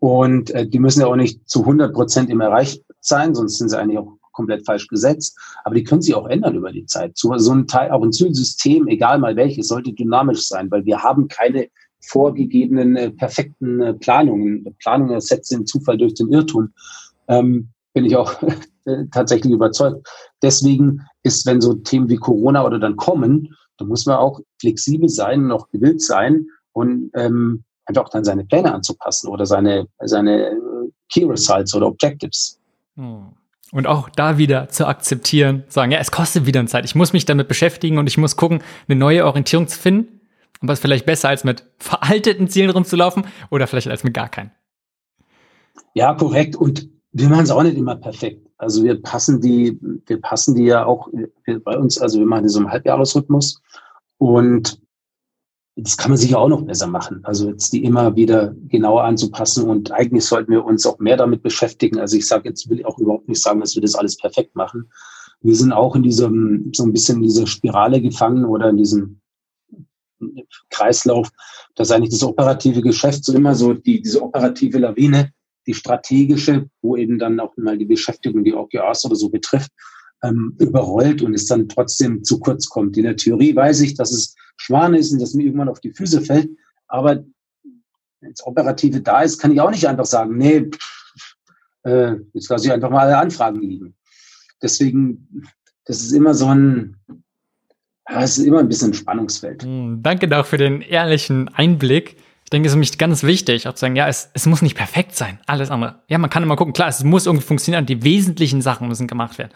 [0.00, 3.68] Und äh, die müssen ja auch nicht zu 100 Prozent immer erreicht sein, sonst sind
[3.68, 5.36] sie eigentlich auch komplett falsch gesetzt.
[5.64, 7.18] Aber die können sich auch ändern über die Zeit.
[7.18, 11.02] So, so ein Teil, auch ein Zielsystem, egal mal welches, sollte dynamisch sein, weil wir
[11.02, 11.66] haben keine
[12.00, 14.64] vorgegebenen äh, perfekten äh, Planungen.
[14.78, 16.72] Planungen ersetzt den Zufall durch den Irrtum.
[17.26, 18.32] Ähm, bin ich auch
[18.84, 20.06] äh, tatsächlich überzeugt.
[20.40, 25.08] Deswegen ist, wenn so Themen wie Corona oder dann kommen, dann muss man auch flexibel
[25.08, 30.56] sein, noch gewillt sein und ähm, einfach dann seine Pläne anzupassen oder seine, seine äh,
[31.08, 32.60] Key Results oder Objectives.
[32.96, 33.37] Hm.
[33.70, 36.84] Und auch da wieder zu akzeptieren, sagen, ja, es kostet wieder Zeit.
[36.84, 40.20] Ich muss mich damit beschäftigen und ich muss gucken, eine neue Orientierung zu finden.
[40.62, 44.50] Es ist vielleicht besser, als mit veralteten Zielen rumzulaufen oder vielleicht als mit gar keinen.
[45.94, 46.56] Ja, korrekt.
[46.56, 48.46] Und wir machen es auch nicht immer perfekt.
[48.56, 51.08] Also wir passen die, wir passen die ja auch
[51.64, 53.62] bei uns, also wir machen die so im Halbjahresrhythmus
[54.18, 54.80] und
[55.80, 57.20] das kann man sicher auch noch besser machen.
[57.22, 61.42] Also jetzt die immer wieder genauer anzupassen und eigentlich sollten wir uns auch mehr damit
[61.42, 62.00] beschäftigen.
[62.00, 64.56] Also ich sage jetzt will ich auch überhaupt nicht sagen, dass wir das alles perfekt
[64.56, 64.90] machen.
[65.40, 69.20] Wir sind auch in diesem so ein bisschen in dieser Spirale gefangen oder in diesem
[70.70, 71.30] Kreislauf,
[71.76, 75.32] dass eigentlich das operative Geschäft so immer so die diese operative Lawine
[75.68, 79.70] die strategische, wo eben dann auch mal die Beschäftigung, die OKRs oder so betrifft,
[80.22, 82.96] ähm, überrollt und es dann trotzdem zu kurz kommt.
[82.96, 85.92] In der Theorie weiß ich, dass es Schwan ist und dass mir irgendwann auf die
[85.92, 86.50] Füße fällt,
[86.88, 87.24] aber
[88.20, 90.68] wenn das Operative da ist, kann ich auch nicht einfach sagen, nee,
[91.84, 93.94] äh, jetzt lasse ich einfach mal alle Anfragen liegen.
[94.60, 95.46] Deswegen,
[95.84, 96.96] das ist immer so ein,
[98.06, 99.62] es ist immer ein bisschen Spannungsfeld.
[99.62, 102.16] Hm, danke auch für den ehrlichen Einblick.
[102.44, 104.74] Ich denke, es ist nämlich ganz wichtig, auch zu sagen, ja, es, es muss nicht
[104.74, 106.02] perfekt sein, alles andere.
[106.08, 109.36] Ja, man kann immer gucken, klar, es muss irgendwie funktionieren, die wesentlichen Sachen müssen gemacht
[109.36, 109.52] werden.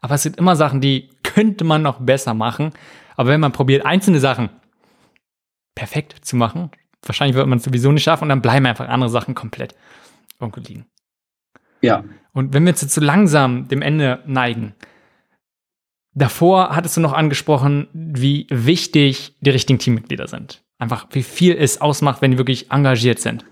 [0.00, 2.72] Aber es sind immer Sachen, die könnte man noch besser machen.
[3.16, 4.50] Aber wenn man probiert, einzelne Sachen
[5.74, 6.70] perfekt zu machen,
[7.02, 9.74] wahrscheinlich wird man es sowieso nicht schaffen und dann bleiben einfach andere Sachen komplett
[10.40, 10.86] irgendwo liegen.
[11.82, 12.04] Ja.
[12.32, 14.74] Und wenn wir jetzt so langsam dem Ende neigen,
[16.14, 20.62] davor hattest du noch angesprochen, wie wichtig die richtigen Teammitglieder sind.
[20.78, 23.44] einfach wie viel es ausmacht, wenn die wirklich engagiert sind.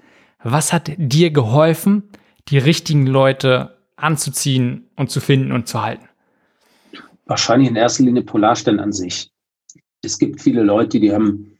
[0.43, 2.11] Was hat dir geholfen,
[2.49, 6.07] die richtigen Leute anzuziehen und zu finden und zu halten?
[7.27, 9.31] Wahrscheinlich in erster Linie Polarstern an sich.
[10.03, 11.55] Es gibt viele Leute, die haben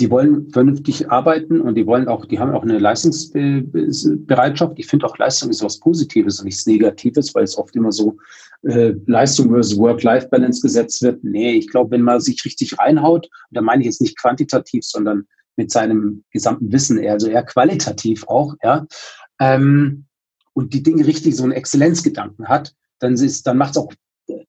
[0.00, 4.78] die wollen vernünftig arbeiten und die wollen auch, die haben auch eine Leistungsbereitschaft.
[4.78, 8.16] Ich finde auch Leistung ist was Positives und nichts Negatives, weil es oft immer so
[8.62, 11.22] äh, Leistung versus Work-Life-Balance gesetzt wird.
[11.22, 14.84] Nee, ich glaube, wenn man sich richtig reinhaut, und da meine ich jetzt nicht quantitativ,
[14.84, 18.86] sondern mit seinem gesamten Wissen, eher, also eher qualitativ auch, ja,
[19.40, 20.06] ähm,
[20.54, 23.92] und die Dinge richtig so einen Exzellenzgedanken hat, dann dann macht es auch,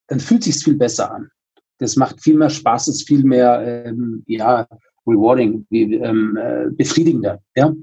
[0.07, 1.29] dann fühlt sich viel besser an.
[1.79, 4.67] Das macht viel mehr Spaß, ist viel mehr, ähm, ja,
[5.05, 7.73] rewarding, wie, ähm, äh, befriedigender, ja,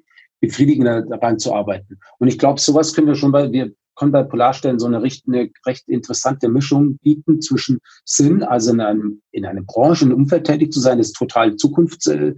[0.41, 1.99] befriedigender daran zu arbeiten.
[2.19, 5.25] Und ich glaube, sowas können wir schon bei, wir können bei Polarstellen so eine recht,
[5.29, 10.23] eine recht interessante Mischung bieten zwischen Sinn, also in einem, in einem Branche, in einem
[10.23, 12.35] Umfeld tätig zu sein, das total zukunfts, äh,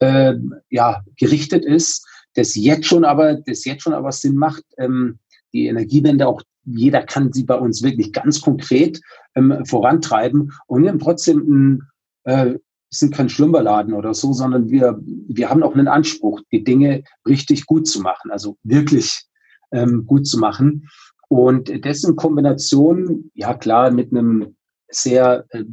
[0.00, 0.34] äh,
[0.68, 5.18] ja, gerichtet ist, das jetzt schon aber, das jetzt schon aber Sinn macht, ähm,
[5.54, 9.00] die Energiewende auch jeder kann sie bei uns wirklich ganz konkret
[9.34, 11.82] ähm, vorantreiben und wir haben trotzdem ein,
[12.24, 12.58] äh,
[12.90, 17.66] sind kein Schlumberladen oder so, sondern wir, wir haben auch einen Anspruch, die Dinge richtig
[17.66, 19.26] gut zu machen, also wirklich
[19.72, 20.88] ähm, gut zu machen.
[21.28, 24.56] Und das in Kombination, ja klar, mit einem
[24.88, 25.64] sehr äh,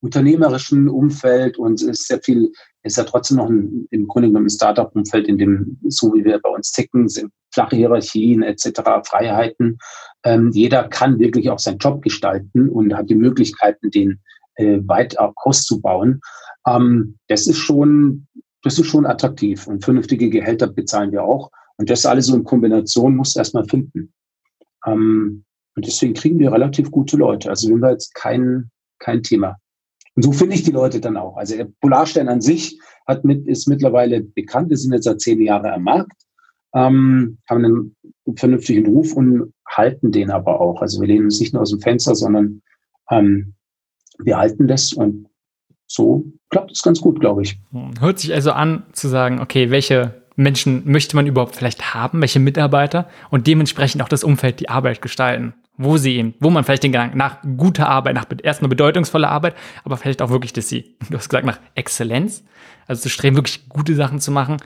[0.00, 4.46] unternehmerischen Umfeld und es ist sehr viel, ist ja trotzdem noch ein, im Grunde genommen
[4.46, 9.78] ein Startup-Umfeld, in dem, so wie wir bei uns ticken, sind flache Hierarchien etc., Freiheiten.
[10.24, 14.20] Ähm, jeder kann wirklich auch seinen Job gestalten und hat die Möglichkeiten, den
[14.56, 16.20] äh, weit auszubauen.
[16.66, 18.26] Ähm, das ist schon,
[18.62, 21.50] das ist schon attraktiv und vernünftige Gehälter bezahlen wir auch.
[21.76, 24.12] Und das alles so in Kombination musst du erstmal finden.
[24.84, 25.44] Ähm,
[25.76, 27.50] und deswegen kriegen wir relativ gute Leute.
[27.50, 29.56] Also wir haben jetzt kein, kein Thema.
[30.16, 31.36] Und so finde ich die Leute dann auch.
[31.36, 34.70] Also der Polarstern an sich hat mit, ist mittlerweile bekannt.
[34.70, 36.20] Wir sind jetzt seit zehn Jahren am Markt,
[36.74, 37.96] ähm, haben einen
[38.36, 40.80] vernünftigen Ruf und halten den aber auch.
[40.80, 42.62] Also wir lehnen uns nicht nur aus dem Fenster, sondern
[43.10, 43.54] ähm,
[44.18, 45.28] wir halten das und
[45.86, 47.58] so klappt es ganz gut, glaube ich.
[48.00, 52.38] Hört sich also an zu sagen, okay, welche Menschen möchte man überhaupt vielleicht haben, welche
[52.38, 55.54] Mitarbeiter und dementsprechend auch das Umfeld, die Arbeit gestalten.
[55.80, 59.54] Wo sie eben, wo man vielleicht den Gedanken nach guter Arbeit, nach erstmal bedeutungsvoller Arbeit,
[59.84, 60.96] aber vielleicht auch wirklich das sie.
[61.08, 62.44] Du hast gesagt, nach Exzellenz,
[62.88, 64.56] also zu streben, wirklich gute Sachen zu machen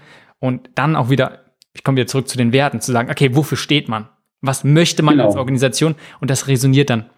[0.41, 1.42] und dann auch wieder,
[1.75, 4.09] ich komme wieder zurück zu den Werten, zu sagen, okay, wofür steht man?
[4.41, 5.27] Was möchte man genau.
[5.27, 5.95] als Organisation?
[6.21, 7.09] Und das resoniert dann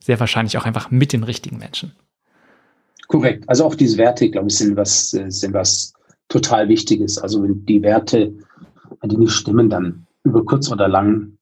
[0.00, 1.92] sehr wahrscheinlich auch einfach mit den richtigen Menschen.
[3.06, 3.48] Korrekt.
[3.48, 5.94] Also auch diese Werte, glaube ich, sind was, sind was
[6.28, 7.18] total Wichtiges.
[7.18, 8.34] Also wenn die Werte,
[9.00, 11.38] wenn die nicht stimmen, dann über kurz oder lang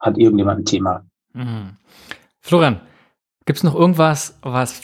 [0.00, 1.04] hat irgendjemand ein Thema.
[1.32, 1.76] Mhm.
[2.40, 2.80] Florian,
[3.44, 4.82] gibt es noch irgendwas, was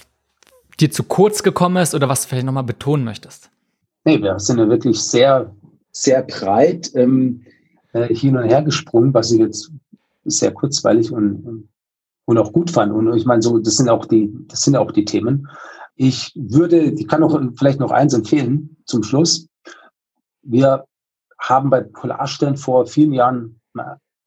[0.80, 3.50] dir zu kurz gekommen ist oder was du vielleicht nochmal betonen möchtest?
[4.04, 5.54] Nee, wir sind ja wirklich sehr,
[5.92, 7.44] sehr breit ähm,
[7.92, 9.70] äh, hin und her gesprungen, was ich jetzt
[10.24, 11.68] sehr kurzweilig und,
[12.24, 12.92] und auch gut fand.
[12.92, 15.48] Und ich meine, so, das sind auch die, das sind auch die Themen.
[15.94, 19.46] Ich würde, ich kann noch vielleicht noch eins empfehlen zum Schluss.
[20.42, 20.84] Wir
[21.38, 23.60] haben bei Polarstern vor vielen Jahren,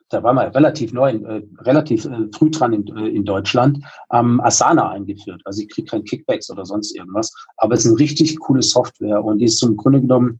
[0.10, 4.40] da war man relativ neu, äh, relativ äh, früh dran in, äh, in Deutschland, ähm,
[4.42, 5.42] Asana eingeführt.
[5.46, 9.24] Also ich kriege kein Kickbacks oder sonst irgendwas, aber es ist eine richtig coole Software
[9.24, 10.40] und die ist zum Grunde genommen,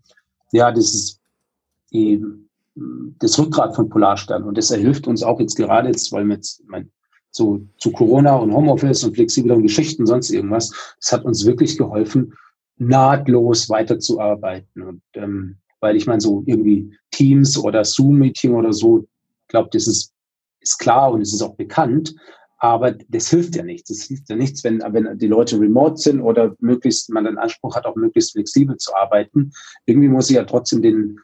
[0.52, 1.22] ja, das ist
[1.92, 2.24] die,
[3.20, 6.64] das Rückgrat von Polarstern und das hilft uns auch jetzt gerade jetzt, weil wir jetzt,
[6.68, 6.92] mein,
[7.32, 10.72] so zu Corona und Homeoffice und flexibleren Geschichten, sonst irgendwas.
[11.02, 12.34] Es hat uns wirklich geholfen,
[12.78, 14.82] nahtlos weiterzuarbeiten.
[14.82, 19.86] Und ähm, weil ich meine, so irgendwie Teams oder Zoom-Meeting oder so, ich glaube, das
[19.86, 20.14] ist,
[20.62, 22.16] ist klar und es ist auch bekannt.
[22.66, 23.92] Aber das hilft ja nichts.
[23.92, 27.76] Es hilft ja nichts, wenn, wenn die Leute remote sind oder möglichst man den Anspruch
[27.76, 29.52] hat, auch möglichst flexibel zu arbeiten.
[29.86, 31.20] Irgendwie muss ich ja trotzdem den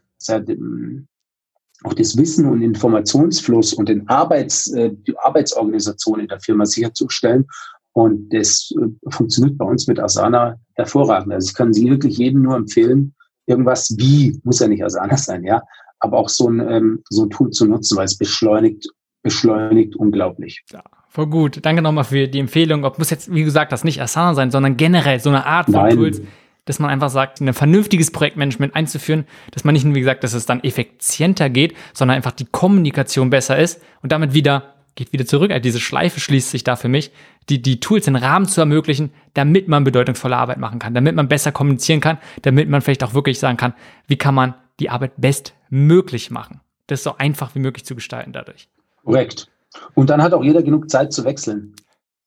[1.84, 7.48] auch das Wissen und Informationsfluss und den Arbeits, äh, die Arbeitsorganisation in der Firma sicherzustellen.
[7.94, 11.34] Und das äh, funktioniert bei uns mit Asana hervorragend.
[11.34, 13.16] Also ich kann Sie wirklich jedem nur empfehlen,
[13.48, 15.64] irgendwas wie, muss ja nicht Asana sein, ja,
[16.00, 18.88] aber auch so ein, ähm, so ein Tool zu nutzen, weil es beschleunigt,
[19.24, 20.64] beschleunigt unglaublich.
[20.72, 21.60] Ja, voll gut.
[21.64, 22.86] Danke nochmal für die Empfehlung.
[22.86, 25.76] Ob muss jetzt, wie gesagt, das nicht Asana sein, sondern generell so eine Art von
[25.76, 25.96] Nein.
[25.96, 26.22] Tools,
[26.66, 30.34] dass man einfach sagt, ein vernünftiges Projektmanagement einzuführen, dass man nicht nur, wie gesagt, dass
[30.34, 35.26] es dann effizienter geht, sondern einfach die Kommunikation besser ist und damit wieder, geht wieder
[35.26, 37.12] zurück, also diese Schleife schließt sich da für mich,
[37.50, 41.28] die, die Tools in Rahmen zu ermöglichen, damit man bedeutungsvolle Arbeit machen kann, damit man
[41.28, 43.74] besser kommunizieren kann, damit man vielleicht auch wirklich sagen kann,
[44.08, 46.62] wie kann man die Arbeit bestmöglich machen.
[46.88, 48.70] Das so einfach wie möglich zu gestalten dadurch.
[49.04, 49.51] Korrekt.
[49.96, 51.74] Und dann hat auch jeder genug Zeit zu wechseln.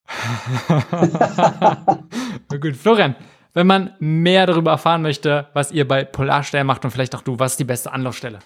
[2.60, 3.16] gut, Florian,
[3.54, 7.38] wenn man mehr darüber erfahren möchte, was ihr bei Polarstern macht und vielleicht auch du,
[7.38, 8.40] was ist die beste Anlaufstelle?